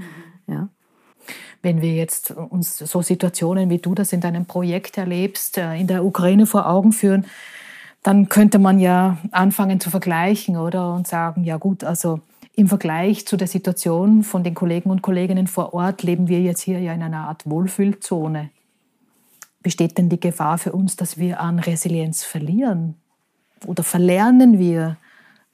Mhm. 0.47 0.53
Ja. 0.53 0.69
Wenn 1.61 1.81
wir 1.81 1.93
jetzt 1.93 2.31
uns 2.31 2.77
so 2.77 3.01
Situationen, 3.01 3.69
wie 3.69 3.79
du 3.79 3.95
das 3.95 4.13
in 4.13 4.21
deinem 4.21 4.45
Projekt 4.45 4.97
erlebst, 4.97 5.57
in 5.57 5.87
der 5.87 6.05
Ukraine 6.05 6.45
vor 6.45 6.69
Augen 6.69 6.93
führen, 6.93 7.25
dann 8.03 8.29
könnte 8.29 8.59
man 8.59 8.77
ja 8.77 9.17
anfangen 9.31 9.79
zu 9.79 9.89
vergleichen, 9.89 10.57
oder? 10.57 10.93
Und 10.93 11.07
sagen, 11.07 11.43
ja 11.43 11.57
gut, 11.57 11.83
also 11.83 12.19
im 12.55 12.67
Vergleich 12.67 13.27
zu 13.27 13.37
der 13.37 13.47
Situation 13.47 14.23
von 14.23 14.43
den 14.43 14.53
Kollegen 14.53 14.89
und 14.89 15.01
Kolleginnen 15.01 15.47
vor 15.47 15.73
Ort 15.73 16.03
leben 16.03 16.27
wir 16.27 16.41
jetzt 16.41 16.61
hier 16.61 16.79
ja 16.79 16.93
in 16.93 17.03
einer 17.03 17.27
Art 17.27 17.49
Wohlfühlzone. 17.49 18.49
Besteht 19.61 19.97
denn 19.97 20.09
die 20.09 20.19
Gefahr 20.19 20.57
für 20.57 20.71
uns, 20.71 20.95
dass 20.95 21.17
wir 21.17 21.41
an 21.41 21.59
Resilienz 21.59 22.23
verlieren? 22.23 22.95
Oder 23.65 23.83
verlernen 23.83 24.59
wir 24.59 24.97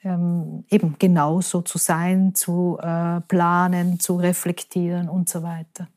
ähm, 0.04 0.64
eben 0.70 0.96
genauso 0.98 1.62
zu 1.62 1.78
sein, 1.78 2.34
zu 2.34 2.78
äh, 2.80 3.20
planen, 3.22 3.98
zu 3.98 4.16
reflektieren 4.16 5.08
und 5.08 5.28
so 5.28 5.42
weiter? 5.42 5.88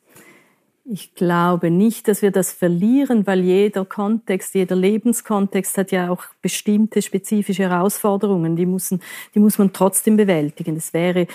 Ich 0.87 1.15
glaube 1.15 1.71
nicht, 1.71 2.07
dass 2.07 2.21
wir 2.21 2.29
das 2.29 2.51
verlieren, 2.51 3.25
weil 3.25 3.39
jeder 3.39 3.85
Kontext, 3.85 4.53
jeder 4.53 4.75
Lebenskontext 4.75 5.79
hat 5.79 5.91
ja 5.91 6.11
auch 6.11 6.25
bestimmte 6.43 7.01
spezifische 7.01 7.63
Herausforderungen, 7.63 8.55
die, 8.55 8.67
müssen, 8.67 9.01
die 9.33 9.39
muss 9.39 9.57
man 9.57 9.73
trotzdem 9.73 10.15
bewältigen. 10.15 10.75
Es 10.75 10.93
wäre, 10.93 11.25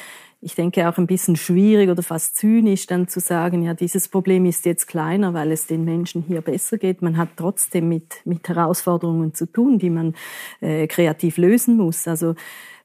ich 0.41 0.55
denke, 0.55 0.89
auch 0.89 0.99
ein 0.99 1.09
bisschen 1.09 1.35
schwierig 1.35 1.91
oder 1.91 2.05
fast 2.05 2.37
zynisch 2.37 2.87
dann 2.87 3.09
zu 3.09 3.19
sagen, 3.19 3.65
ja, 3.65 3.75
dieses 3.75 4.07
Problem 4.07 4.47
ist 4.47 4.67
jetzt 4.67 4.87
kleiner, 4.87 5.35
weil 5.35 5.51
es 5.51 5.67
den 5.67 5.85
Menschen 5.85 6.23
hier 6.23 6.43
besser 6.43 6.79
geht. 6.79 7.03
Man 7.03 7.17
hat 7.17 7.31
trotzdem 7.35 7.89
mit, 7.89 8.21
mit 8.25 8.49
Herausforderungen 8.49 9.35
zu 9.35 9.47
tun, 9.47 9.81
die 9.81 9.91
man 9.91 10.15
äh, 10.61 10.87
kreativ 10.87 11.39
lösen 11.39 11.77
muss. 11.77 12.07
Also 12.07 12.37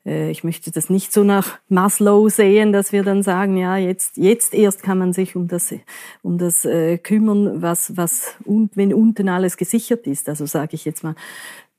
ich 0.06 0.44
möchte 0.44 0.72
das 0.72 0.90
nicht 0.90 1.12
so 1.12 1.24
nach 1.24 1.58
Maslow 1.68 2.30
sehen, 2.30 2.72
dass 2.72 2.92
wir 2.92 3.04
dann 3.04 3.24
sagen, 3.24 3.58
ja, 3.58 3.76
jetzt, 3.78 4.18
jetzt 4.18 4.54
erst 4.54 4.84
kann 4.84 5.00
man 5.00 5.14
sich 5.14 5.36
um 5.36 5.48
das, 5.48 5.74
um 6.22 6.38
das 6.38 6.64
äh, 6.64 7.00
kümmern, 7.00 7.62
was, 7.62 7.98
was, 7.98 8.36
und 8.46 8.78
wenn 8.78 8.94
unten 8.94 9.30
alles 9.30 9.58
gesichert 9.58 10.06
ist. 10.06 10.30
Also 10.30 10.46
sage 10.46 10.76
ich 10.76 10.86
jetzt 10.86 11.04
mal, 11.04 11.16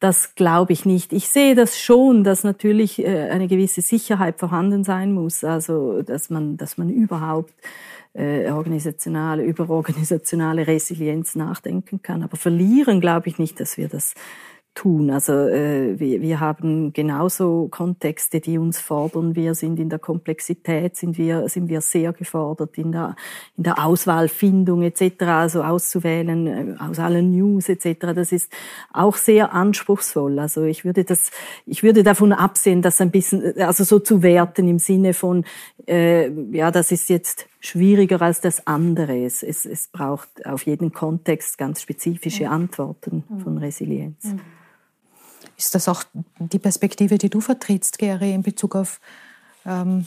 das 0.01 0.35
glaube 0.35 0.73
ich 0.73 0.85
nicht. 0.85 1.13
Ich 1.13 1.29
sehe 1.29 1.55
das 1.55 1.79
schon, 1.79 2.23
dass 2.23 2.45
natürlich 2.45 2.99
äh, 2.99 3.31
eine 3.31 3.49
gewisse 3.49 3.81
Sicherheit 3.81 4.39
vorhanden 4.39 4.85
sein 4.85 5.13
muss. 5.13 5.43
Also, 5.43 6.03
dass 6.03 6.29
man, 6.29 6.57
dass 6.57 6.77
man 6.77 6.91
überhaupt 6.91 7.55
äh, 8.13 8.51
organisationale, 8.51 9.45
über 9.45 9.71
organisationale 9.71 10.67
Resilienz 10.67 11.35
nachdenken 11.35 12.03
kann. 12.03 12.23
Aber 12.23 12.37
verlieren 12.37 13.01
glaube 13.01 13.29
ich 13.29 13.39
nicht, 13.39 13.61
dass 13.61 13.77
wir 13.77 13.89
das 13.89 14.15
tun. 14.77 15.11
Also 15.11 15.33
äh, 15.33 15.99
wir, 15.99 16.21
wir 16.21 16.39
haben 16.39 16.93
genauso 16.93 17.69
Kontexte, 17.71 18.41
die 18.41 18.59
uns 18.59 18.79
fordern. 18.79 19.35
Wir 19.35 19.55
sind 19.55 19.81
in 19.81 19.89
der 19.89 19.99
Komplexität, 19.99 20.97
sind 20.97 21.19
wir, 21.19 21.49
sind 21.49 21.69
wir 21.69 21.81
sehr 21.81 22.13
gefordert 22.13 22.79
in 22.79 22.93
der, 22.93 23.17
in 23.57 23.65
der 23.65 23.85
Auswahlfindung 23.85 24.83
etc., 24.83 25.23
also 25.23 25.63
auszuwählen 25.65 26.47
äh, 26.47 26.75
aus 26.79 26.99
allen 26.99 27.33
News 27.33 27.69
etc. 27.69 28.13
Das 28.15 28.31
ist 28.31 28.53
auch 28.93 29.17
sehr 29.17 29.53
anspruchsvoll. 29.53 30.39
Also 30.39 30.65
ich 30.65 30.85
würde 30.85 31.05
das, 31.05 31.31
ich 31.65 31.83
würde 31.83 32.03
davon 32.03 32.33
absehen, 32.33 32.83
das 32.83 33.01
ein 33.01 33.11
bisschen, 33.11 33.59
also 33.61 33.83
so 33.83 33.99
zu 33.99 34.23
werten 34.23 34.69
im 34.69 34.79
Sinne 34.79 35.15
von, 35.15 35.45
äh, 35.89 36.31
ja, 36.53 36.71
das 36.71 36.93
ist 36.93 37.09
jetzt 37.09 37.49
schwieriger 37.61 38.21
als 38.21 38.43
das 38.43 38.67
andere. 38.67 39.25
Es, 39.25 39.43
es, 39.43 39.65
es 39.65 39.89
braucht 39.89 40.45
auf 40.45 40.67
jeden 40.67 40.93
Kontext 40.93 41.57
ganz 41.57 41.81
spezifische 41.81 42.51
Antworten 42.51 43.25
von 43.43 43.57
Resilienz. 43.59 44.25
Mhm. 44.25 44.41
Ist 45.57 45.75
das 45.75 45.89
auch 45.89 46.05
die 46.39 46.59
Perspektive, 46.59 47.19
die 47.19 47.31
du 47.31 47.41
vertrittst, 47.41 47.99
Gary, 47.99 48.33
in 48.33 48.43
Bezug 48.43 48.77
auf 48.77 49.01
ähm, 49.65 50.07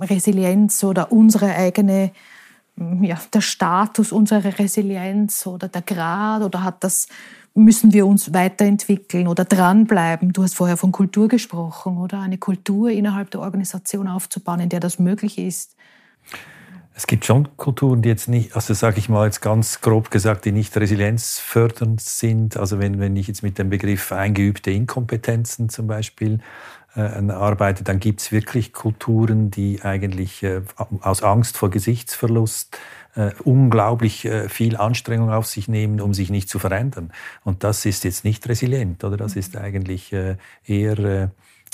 Resilienz 0.00 0.82
oder 0.84 1.12
unsere 1.12 1.54
eigene, 1.54 2.12
ja, 3.02 3.18
der 3.32 3.40
Status 3.40 4.12
unserer 4.12 4.58
Resilienz 4.58 5.46
oder 5.46 5.68
der 5.68 5.82
Grad 5.82 6.42
oder 6.42 6.62
hat 6.62 6.82
das, 6.82 7.08
müssen 7.54 7.92
wir 7.92 8.06
uns 8.06 8.32
weiterentwickeln 8.32 9.28
oder 9.28 9.44
dranbleiben? 9.44 10.32
Du 10.32 10.42
hast 10.42 10.54
vorher 10.54 10.76
von 10.76 10.92
Kultur 10.92 11.28
gesprochen 11.28 11.98
oder 11.98 12.20
eine 12.20 12.38
Kultur 12.38 12.90
innerhalb 12.90 13.30
der 13.30 13.40
Organisation 13.40 14.08
aufzubauen, 14.08 14.60
in 14.60 14.68
der 14.68 14.80
das 14.80 14.98
möglich 14.98 15.38
ist. 15.38 15.76
Es 16.98 17.06
gibt 17.06 17.26
schon 17.26 17.54
Kulturen, 17.58 18.00
die 18.00 18.08
jetzt 18.08 18.26
nicht, 18.26 18.56
also 18.56 18.72
sage 18.72 18.98
ich 18.98 19.10
mal 19.10 19.26
jetzt 19.26 19.42
ganz 19.42 19.82
grob 19.82 20.10
gesagt, 20.10 20.46
die 20.46 20.52
nicht 20.52 20.74
resilienzfördernd 20.74 22.00
sind. 22.00 22.56
Also 22.56 22.78
wenn, 22.78 22.98
wenn 22.98 23.14
ich 23.16 23.28
jetzt 23.28 23.42
mit 23.42 23.58
dem 23.58 23.68
Begriff 23.68 24.12
eingeübte 24.12 24.70
Inkompetenzen 24.70 25.68
zum 25.68 25.88
Beispiel 25.88 26.38
äh, 26.94 27.00
arbeite, 27.00 27.84
dann 27.84 28.00
gibt 28.00 28.22
es 28.22 28.32
wirklich 28.32 28.72
Kulturen, 28.72 29.50
die 29.50 29.82
eigentlich 29.82 30.42
äh, 30.42 30.62
aus 31.02 31.22
Angst 31.22 31.58
vor 31.58 31.68
Gesichtsverlust 31.68 32.78
äh, 33.14 33.32
unglaublich 33.44 34.24
äh, 34.24 34.48
viel 34.48 34.78
Anstrengung 34.78 35.30
auf 35.30 35.44
sich 35.44 35.68
nehmen, 35.68 36.00
um 36.00 36.14
sich 36.14 36.30
nicht 36.30 36.48
zu 36.48 36.58
verändern. 36.58 37.12
Und 37.44 37.62
das 37.62 37.84
ist 37.84 38.04
jetzt 38.04 38.24
nicht 38.24 38.48
resilient, 38.48 39.04
oder? 39.04 39.18
Das 39.18 39.36
ist 39.36 39.54
eigentlich 39.58 40.14
äh, 40.14 40.36
eher 40.64 40.98
äh, 40.98 41.28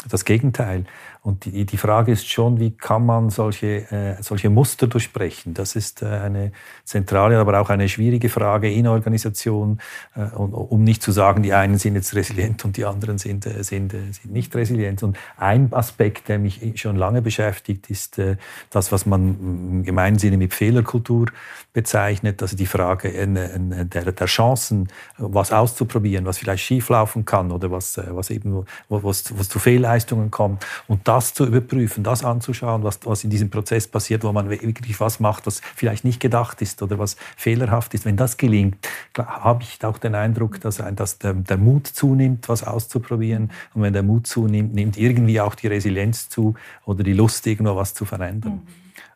das 0.08 0.24
Gegenteil. 0.24 0.84
Und 1.24 1.44
die, 1.44 1.64
die 1.64 1.76
Frage 1.76 2.10
ist 2.10 2.28
schon, 2.28 2.58
wie 2.58 2.72
kann 2.72 3.06
man 3.06 3.30
solche, 3.30 3.88
äh, 3.92 4.20
solche 4.20 4.50
Muster 4.50 4.88
durchbrechen? 4.88 5.54
Das 5.54 5.76
ist 5.76 6.02
äh, 6.02 6.06
eine 6.06 6.50
zentrale, 6.84 7.38
aber 7.38 7.60
auch 7.60 7.70
eine 7.70 7.88
schwierige 7.88 8.28
Frage 8.28 8.68
in 8.68 8.88
Organisationen, 8.88 9.78
äh, 10.16 10.24
um 10.34 10.82
nicht 10.82 11.00
zu 11.00 11.12
sagen, 11.12 11.44
die 11.44 11.52
einen 11.52 11.78
sind 11.78 11.94
jetzt 11.94 12.16
resilient 12.16 12.64
und 12.64 12.76
die 12.76 12.84
anderen 12.84 13.18
sind, 13.18 13.46
äh, 13.46 13.62
sind, 13.62 13.94
äh, 13.94 14.10
sind 14.10 14.32
nicht 14.32 14.52
resilient. 14.56 15.04
Und 15.04 15.16
ein 15.36 15.72
Aspekt, 15.72 16.28
der 16.28 16.40
mich 16.40 16.80
schon 16.80 16.96
lange 16.96 17.22
beschäftigt, 17.22 17.88
ist 17.88 18.18
äh, 18.18 18.36
das, 18.70 18.90
was 18.90 19.06
man 19.06 19.36
im 19.38 19.82
gemeinen 19.84 20.18
Sinne 20.18 20.38
mit 20.38 20.52
Fehlerkultur 20.52 21.26
bezeichnet, 21.72 22.42
also 22.42 22.56
die 22.56 22.66
Frage 22.66 23.14
äh, 23.14 23.28
der, 23.28 24.10
der 24.10 24.26
Chancen, 24.26 24.88
was 25.18 25.52
auszuprobieren, 25.52 26.26
was 26.26 26.38
vielleicht 26.38 26.64
schieflaufen 26.64 27.24
kann 27.24 27.52
oder 27.52 27.70
was, 27.70 27.96
was 28.08 28.30
eben, 28.30 28.66
was, 28.88 29.38
was 29.38 29.48
zu 29.48 29.60
Fehlleistungen 29.60 30.32
kommt. 30.32 30.66
Und 30.88 31.11
das 31.12 31.34
zu 31.34 31.44
überprüfen, 31.44 32.02
das 32.02 32.24
anzuschauen, 32.24 32.84
was, 32.84 33.00
was 33.04 33.22
in 33.22 33.28
diesem 33.28 33.50
Prozess 33.50 33.86
passiert, 33.86 34.24
wo 34.24 34.32
man 34.32 34.48
wirklich 34.48 34.98
was 34.98 35.20
macht, 35.20 35.46
was 35.46 35.60
vielleicht 35.76 36.04
nicht 36.04 36.20
gedacht 36.20 36.62
ist 36.62 36.80
oder 36.80 36.98
was 36.98 37.16
fehlerhaft 37.36 37.92
ist. 37.92 38.06
Wenn 38.06 38.16
das 38.16 38.38
gelingt, 38.38 38.76
habe 39.18 39.62
ich 39.62 39.84
auch 39.84 39.98
den 39.98 40.14
Eindruck, 40.14 40.58
dass, 40.62 40.82
dass 40.94 41.18
der, 41.18 41.34
der, 41.34 41.58
Mut 41.58 41.86
zunimmt, 41.86 42.48
was 42.48 42.64
auszuprobieren. 42.64 43.50
Und 43.74 43.82
wenn 43.82 43.92
der 43.92 44.02
Mut 44.02 44.26
zunimmt, 44.26 44.74
nimmt 44.74 44.96
irgendwie 44.96 45.38
auch 45.38 45.54
die 45.54 45.66
Resilienz 45.66 46.30
zu 46.30 46.54
oder 46.86 47.04
die 47.04 47.12
Lust, 47.12 47.46
irgendwo 47.46 47.76
was 47.76 47.92
zu 47.92 48.06
verändern. 48.06 48.62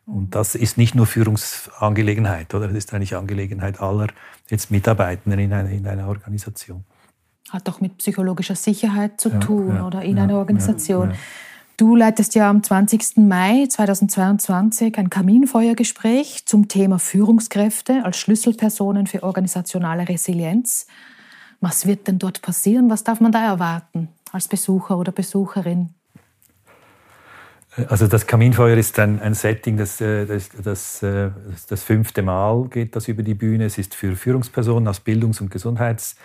Mhm. 0.05 0.13
Und 0.13 0.35
das 0.35 0.53
ist 0.53 0.77
nicht 0.77 0.93
nur 0.93 1.07
Führungsangelegenheit, 1.07 2.53
oder? 2.53 2.67
Das 2.67 2.77
ist 2.77 2.93
eigentlich 2.93 3.15
Angelegenheit 3.15 3.81
aller 3.81 4.07
jetzt 4.49 4.69
Mitarbeitenden 4.69 5.39
in 5.39 5.51
einer, 5.51 5.69
in 5.69 5.87
einer 5.87 6.07
Organisation. 6.07 6.85
Hat 7.49 7.67
doch 7.67 7.81
mit 7.81 7.97
psychologischer 7.97 8.55
Sicherheit 8.55 9.19
zu 9.19 9.29
ja, 9.29 9.39
tun, 9.39 9.75
ja, 9.75 9.87
oder 9.87 10.03
in 10.03 10.17
ja, 10.17 10.23
einer 10.23 10.37
Organisation. 10.37 11.13
Du 11.77 11.95
leitest 11.95 12.33
ja 12.33 12.49
am 12.49 12.63
20. 12.63 13.17
Mai 13.17 13.67
2022 13.67 14.97
ein 14.97 15.11
Kaminfeuergespräch 15.11 16.47
zum 16.47 16.67
Thema 16.69 16.97
Führungskräfte 16.97 18.03
als 18.03 18.17
Schlüsselpersonen 18.17 19.05
für 19.05 19.21
organisationale 19.21 20.09
Resilienz. 20.09 20.87
Was 21.61 21.85
wird 21.85 22.07
denn 22.07 22.17
dort 22.17 22.41
passieren? 22.41 22.89
Was 22.89 23.03
darf 23.03 23.19
man 23.19 23.31
da 23.31 23.45
erwarten 23.45 24.09
als 24.31 24.47
Besucher 24.47 24.97
oder 24.97 25.11
Besucherin? 25.11 25.93
Also 27.89 28.07
das 28.07 28.25
Kaminfeuer 28.25 28.75
ist 28.75 28.97
ein, 28.97 29.21
ein 29.21 29.35
Setting, 29.35 29.77
das, 29.77 30.01
äh, 30.01 30.25
das, 30.25 30.49
das, 30.49 31.03
äh, 31.03 31.29
das, 31.69 31.83
fünfte 31.83 32.23
Mal 32.23 32.67
geht 32.69 32.95
das 32.95 33.07
über 33.07 33.21
die 33.21 33.35
Bühne. 33.35 33.65
Es 33.65 33.77
ist 33.77 33.93
für 33.93 34.15
Führungspersonen 34.15 34.87
aus 34.87 34.99
Bildungs- 34.99 35.41
und 35.41 35.51
Gesundheits- 35.51 36.15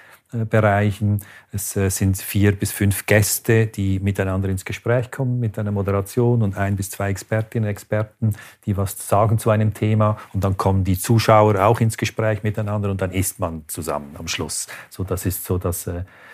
Bereichen. 0.49 1.21
Es 1.53 1.77
äh, 1.77 1.91
sind 1.91 2.17
vier 2.17 2.53
bis 2.53 2.73
fünf 2.73 3.05
Gäste, 3.05 3.67
die 3.67 4.01
miteinander 4.01 4.49
ins 4.49 4.65
Gespräch 4.65 5.11
kommen 5.11 5.39
mit 5.41 5.59
einer 5.59 5.73
Moderation 5.73 6.43
und 6.43 6.57
ein 6.57 6.77
bis 6.77 6.91
zwei 6.91 7.11
Expertinnen 7.11 7.67
und 7.67 7.71
Experten, 7.71 8.35
die 8.65 8.77
was 8.77 9.07
sagen 9.07 9.39
zu 9.39 9.51
einem 9.51 9.75
Thema. 9.75 10.17
Und 10.33 10.45
dann 10.45 10.57
kommen 10.57 10.85
die 10.85 10.99
Zuschauer 10.99 11.63
auch 11.63 11.81
ins 11.81 11.99
Gespräch 11.99 12.43
miteinander 12.43 12.91
und 12.91 13.03
dann 13.03 13.13
isst 13.13 13.41
man 13.41 13.65
zusammen 13.69 14.17
am 14.19 14.27
Schluss. 14.27 14.69
So, 14.89 15.05
das 15.05 15.27
ist 15.27 15.45
so 15.45 15.59
das 15.59 15.87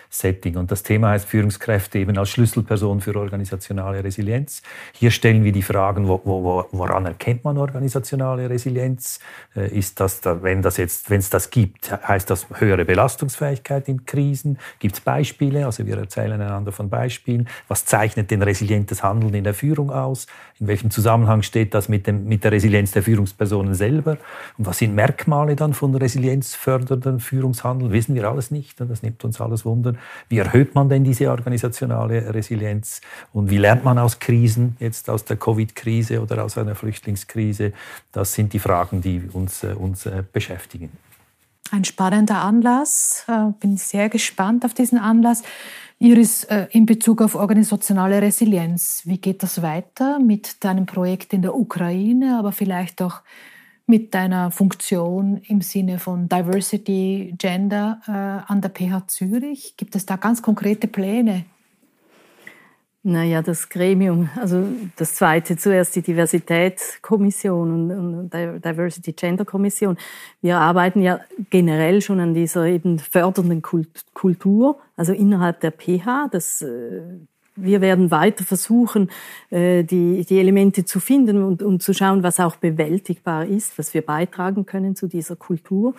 Setting. 0.09 0.57
Und 0.57 0.71
das 0.71 0.81
Thema 0.81 1.09
heißt 1.09 1.27
Führungskräfte 1.27 1.99
eben 1.99 2.17
als 2.17 2.29
Schlüsselperson 2.31 2.99
für 2.99 3.15
organisationale 3.15 4.03
Resilienz. 4.03 4.63
Hier 4.93 5.11
stellen 5.11 5.43
wir 5.43 5.51
die 5.51 5.61
Fragen, 5.61 6.07
wo, 6.07 6.19
wo, 6.23 6.65
woran 6.71 7.05
erkennt 7.05 7.43
man 7.43 7.59
organisationale 7.59 8.49
Resilienz? 8.49 9.19
Äh, 9.55 9.67
ist 9.77 9.99
das, 9.99 10.21
da, 10.21 10.41
wenn 10.41 10.63
das 10.63 10.77
jetzt, 10.77 11.11
wenn 11.11 11.19
es 11.19 11.29
das 11.29 11.51
gibt, 11.51 11.91
heißt 11.91 12.27
das 12.29 12.47
höhere 12.55 12.85
Belastungsfähigkeit 12.85 13.87
in 13.87 14.05
Krisen? 14.05 14.57
Gibt 14.79 14.95
es 14.95 15.01
Beispiele? 15.01 15.67
Also 15.67 15.85
wir 15.85 15.97
erzählen 15.97 16.41
einander 16.41 16.71
von 16.71 16.89
Beispielen. 16.89 17.47
Was 17.67 17.85
zeichnet 17.85 18.31
denn 18.31 18.41
resilientes 18.41 19.03
Handeln 19.03 19.35
in 19.35 19.43
der 19.43 19.53
Führung 19.53 19.91
aus? 19.91 20.25
In 20.59 20.65
welchem 20.67 20.89
Zusammenhang 20.89 21.43
steht 21.43 21.75
das 21.75 21.87
mit, 21.87 22.07
dem, 22.07 22.25
mit 22.25 22.43
der 22.43 22.51
Resilienz 22.51 22.91
der 22.91 23.03
Führungspersonen 23.03 23.75
selber? 23.75 24.17
Und 24.57 24.65
was 24.65 24.79
sind 24.79 24.95
Merkmale 24.95 25.55
dann 25.55 25.75
von 25.75 25.93
resilienzfördernden 25.93 27.19
Führungshandeln? 27.19 27.91
Wissen 27.91 28.15
wir 28.15 28.27
alles 28.27 28.49
nicht. 28.49 28.79
Das 28.81 29.03
nimmt 29.03 29.23
uns 29.23 29.39
alles 29.39 29.65
Wunder. 29.65 29.98
Wie 30.29 30.37
erhöht 30.37 30.75
man 30.75 30.89
denn 30.89 31.03
diese 31.03 31.29
organisationale 31.31 32.33
Resilienz? 32.33 33.01
Und 33.33 33.49
wie 33.49 33.57
lernt 33.57 33.83
man 33.83 33.97
aus 33.97 34.19
Krisen, 34.19 34.75
jetzt 34.79 35.09
aus 35.09 35.25
der 35.25 35.37
Covid-Krise 35.37 36.21
oder 36.21 36.43
aus 36.43 36.57
einer 36.57 36.75
Flüchtlingskrise? 36.75 37.73
Das 38.11 38.33
sind 38.33 38.53
die 38.53 38.59
Fragen, 38.59 39.01
die 39.01 39.29
uns, 39.31 39.63
äh, 39.63 39.73
uns 39.73 40.05
äh, 40.05 40.23
beschäftigen. 40.31 40.91
Ein 41.71 41.85
spannender 41.85 42.41
Anlass. 42.41 43.25
Äh, 43.27 43.51
bin 43.59 43.77
sehr 43.77 44.09
gespannt 44.09 44.65
auf 44.65 44.73
diesen 44.73 44.97
Anlass. 44.97 45.43
Iris, 46.01 46.47
in 46.69 46.85
Bezug 46.85 47.21
auf 47.21 47.35
organisationale 47.35 48.21
Resilienz, 48.21 49.01
wie 49.03 49.17
geht 49.17 49.43
das 49.43 49.61
weiter 49.61 50.17
mit 50.17 50.63
deinem 50.63 50.85
Projekt 50.85 51.33
in 51.33 51.41
der 51.41 51.53
Ukraine, 51.53 52.37
aber 52.39 52.53
vielleicht 52.53 53.01
auch 53.01 53.21
mit 53.89 54.13
deiner 54.13 54.51
Funktion 54.51 55.41
im 55.47 55.61
Sinne 55.61 55.99
von 55.99 56.29
Diversity, 56.29 57.33
Gender 57.37 57.99
an 58.47 58.61
der 58.61 58.69
PH 58.69 59.07
Zürich? 59.07 59.75
Gibt 59.77 59.95
es 59.95 60.05
da 60.05 60.15
ganz 60.15 60.41
konkrete 60.41 60.87
Pläne? 60.87 61.45
Naja, 63.01 63.41
das 63.41 63.69
Gremium, 63.69 64.29
also 64.35 64.67
das 64.97 65.15
zweite 65.15 65.55
zuerst 65.55 65.95
die 65.95 66.01
Diversitätskommission 66.01 67.89
und, 67.89 67.91
und 67.91 68.33
Diversity 68.33 69.13
Gender 69.13 69.45
Kommission. 69.45 69.97
Wir 70.41 70.57
arbeiten 70.57 71.01
ja 71.01 71.21
generell 71.49 72.01
schon 72.01 72.19
an 72.19 72.33
dieser 72.33 72.65
eben 72.65 72.99
fördernden 72.99 73.61
Kultur, 74.13 74.79
also 74.97 75.13
innerhalb 75.13 75.61
der 75.61 75.71
PH. 75.71 76.27
Das, 76.31 76.61
äh, 76.61 77.01
wir 77.61 77.81
werden 77.81 78.11
weiter 78.11 78.43
versuchen, 78.43 79.09
äh, 79.49 79.83
die, 79.83 80.25
die 80.25 80.39
Elemente 80.39 80.85
zu 80.85 80.99
finden 80.99 81.43
und, 81.43 81.63
und 81.63 81.83
zu 81.83 81.93
schauen, 81.93 82.23
was 82.23 82.39
auch 82.39 82.55
bewältigbar 82.55 83.45
ist, 83.45 83.77
was 83.77 83.93
wir 83.93 84.01
beitragen 84.01 84.65
können 84.65 84.95
zu 84.95 85.07
dieser 85.07 85.35
Kultur 85.35 85.95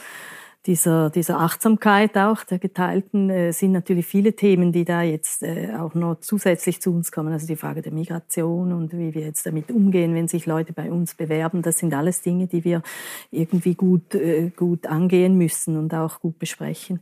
dieser, 0.66 1.08
dieser 1.08 1.40
Achtsamkeit 1.40 2.18
auch 2.18 2.44
der 2.44 2.58
Geteilten 2.58 3.30
äh, 3.30 3.52
sind 3.52 3.72
natürlich 3.72 4.06
viele 4.06 4.34
Themen, 4.34 4.72
die 4.72 4.84
da 4.84 5.02
jetzt 5.02 5.42
äh, 5.42 5.74
auch 5.78 5.94
noch 5.94 6.20
zusätzlich 6.20 6.82
zu 6.82 6.92
uns 6.92 7.10
kommen. 7.10 7.32
Also 7.32 7.46
die 7.46 7.56
Frage 7.56 7.80
der 7.80 7.92
Migration 7.92 8.74
und 8.74 8.92
wie 8.92 9.14
wir 9.14 9.22
jetzt 9.22 9.46
damit 9.46 9.70
umgehen, 9.70 10.14
wenn 10.14 10.28
sich 10.28 10.44
Leute 10.44 10.74
bei 10.74 10.90
uns 10.90 11.14
bewerben. 11.14 11.62
Das 11.62 11.78
sind 11.78 11.94
alles 11.94 12.20
Dinge, 12.20 12.46
die 12.46 12.64
wir 12.64 12.82
irgendwie 13.30 13.74
gut, 13.74 14.14
äh, 14.14 14.50
gut 14.54 14.86
angehen 14.86 15.38
müssen 15.38 15.78
und 15.78 15.94
auch 15.94 16.20
gut 16.20 16.38
besprechen. 16.38 17.00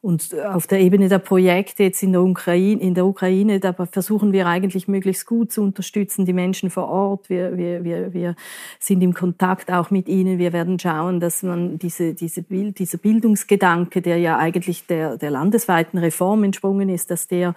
Und 0.00 0.34
auf 0.38 0.66
der 0.66 0.80
Ebene 0.80 1.08
der 1.08 1.18
Projekte 1.18 1.84
jetzt 1.84 2.02
in 2.02 2.12
der 2.12 2.22
Ukraine, 2.22 2.80
in 2.80 2.94
der 2.94 3.06
Ukraine, 3.06 3.60
da 3.60 3.72
versuchen 3.72 4.32
wir 4.32 4.46
eigentlich 4.46 4.88
möglichst 4.88 5.26
gut 5.26 5.52
zu 5.52 5.62
unterstützen, 5.62 6.24
die 6.24 6.32
Menschen 6.32 6.70
vor 6.70 6.88
Ort. 6.88 7.28
Wir, 7.28 7.56
wir, 7.56 7.82
wir, 7.82 8.12
wir 8.12 8.36
sind 8.78 9.02
im 9.02 9.14
Kontakt 9.14 9.70
auch 9.70 9.90
mit 9.90 10.08
ihnen. 10.08 10.38
Wir 10.38 10.52
werden 10.52 10.78
schauen, 10.78 11.18
dass 11.20 11.42
man 11.42 11.78
diese, 11.78 12.14
diese 12.14 12.42
Bild, 12.42 12.78
dieser 12.78 12.98
Bildungsgedanke, 12.98 14.02
der 14.02 14.18
ja 14.18 14.38
eigentlich 14.38 14.86
der, 14.86 15.16
der 15.16 15.30
landesweiten 15.30 15.98
Reform 15.98 16.44
entsprungen 16.44 16.88
ist, 16.88 17.10
dass 17.10 17.26
der 17.26 17.54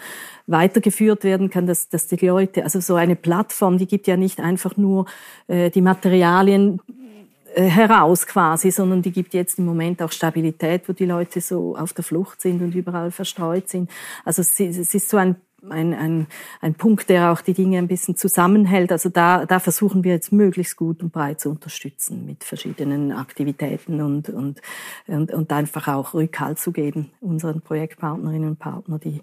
weitergeführt 0.47 1.23
werden 1.23 1.49
kann, 1.49 1.65
dass, 1.65 1.89
dass 1.89 2.07
die 2.07 2.15
Leute, 2.25 2.63
also 2.63 2.79
so 2.79 2.95
eine 2.95 3.15
Plattform, 3.15 3.77
die 3.77 3.87
gibt 3.87 4.07
ja 4.07 4.17
nicht 4.17 4.39
einfach 4.39 4.77
nur 4.77 5.05
äh, 5.47 5.69
die 5.69 5.81
Materialien 5.81 6.79
äh, 6.87 7.08
heraus 7.55 8.25
quasi, 8.27 8.71
sondern 8.71 9.01
die 9.01 9.11
gibt 9.11 9.33
jetzt 9.33 9.59
im 9.59 9.65
Moment 9.65 10.01
auch 10.01 10.11
Stabilität, 10.11 10.87
wo 10.87 10.93
die 10.93 11.05
Leute 11.05 11.41
so 11.41 11.75
auf 11.75 11.93
der 11.93 12.03
Flucht 12.03 12.41
sind 12.41 12.61
und 12.61 12.75
überall 12.75 13.11
verstreut 13.11 13.69
sind. 13.69 13.89
Also 14.25 14.41
es, 14.41 14.59
ist 14.59 15.09
so 15.09 15.17
ein 15.17 15.35
ein, 15.69 15.93
ein, 15.93 16.27
ein 16.61 16.73
Punkt, 16.73 17.09
der 17.09 17.31
auch 17.31 17.41
die 17.41 17.53
Dinge 17.53 17.79
ein 17.79 17.87
bisschen 17.87 18.15
zusammenhält. 18.15 18.91
Also 18.91 19.09
da, 19.09 19.45
da 19.45 19.59
versuchen 19.59 20.03
wir 20.03 20.13
jetzt 20.13 20.31
möglichst 20.31 20.77
gut 20.77 21.01
und 21.03 21.11
breit 21.11 21.41
zu 21.41 21.49
unterstützen 21.49 22.25
mit 22.25 22.43
verschiedenen 22.43 23.11
Aktivitäten 23.11 24.01
und, 24.01 24.29
und, 24.29 24.61
und, 25.07 25.33
und 25.33 25.51
einfach 25.51 25.87
auch 25.87 26.13
Rückhalt 26.13 26.59
zu 26.59 26.71
geben 26.71 27.11
unseren 27.19 27.61
Projektpartnerinnen 27.61 28.49
und 28.49 28.59
Partnern, 28.59 28.99
die 28.99 29.21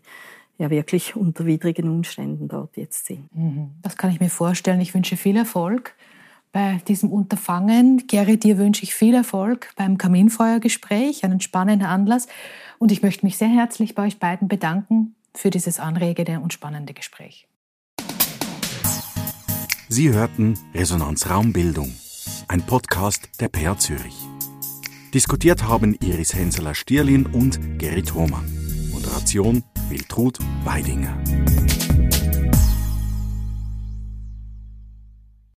ja 0.59 0.71
wirklich 0.71 1.17
unter 1.17 1.47
widrigen 1.47 1.89
Umständen 1.89 2.49
dort 2.49 2.77
jetzt 2.77 3.07
sind. 3.07 3.35
Mhm. 3.35 3.71
Das 3.83 3.97
kann 3.97 4.11
ich 4.11 4.21
mir 4.21 4.31
vorstellen. 4.31 4.81
Ich 4.81 4.95
wünsche 4.95 5.17
viel 5.17 5.37
Erfolg 5.37 5.95
bei 6.57 6.81
diesem 6.89 7.13
Unterfangen. 7.13 8.07
Gary, 8.07 8.39
dir 8.39 8.57
wünsche 8.57 8.83
ich 8.83 8.95
viel 8.95 9.15
Erfolg 9.15 9.75
beim 9.77 9.99
Kaminfeuergespräch, 9.99 11.23
einen 11.23 11.43
spannenden 11.43 11.87
Anlass. 11.87 12.29
Und 12.79 12.91
ich 12.91 13.03
möchte 13.03 13.27
mich 13.27 13.37
sehr 13.37 13.49
herzlich 13.49 13.95
bei 13.95 14.07
euch 14.07 14.19
beiden 14.19 14.49
bedanken 14.49 15.15
für 15.35 15.51
dieses 15.51 15.79
anregende 15.79 16.41
und 16.41 16.55
spannende 16.55 16.95
Gespräch. 16.95 17.47
Sie 19.91 20.09
hörten 20.09 20.59
Resonanz 20.73 21.29
Raumbildung, 21.29 21.93
ein 22.49 22.63
Podcast 22.63 23.29
der 23.39 23.49
PR 23.49 23.77
Zürich. 23.77 24.17
Diskutiert 25.13 25.65
haben 25.65 25.95
Iris 26.01 26.33
Henseler-Stierlin 26.33 27.27
und 27.27 27.79
Gerrit 27.79 28.15
Hohmann. 28.15 28.51
Moderation 28.93 29.63
Wiltrud 29.91 30.39
Weidinger. 30.65 31.23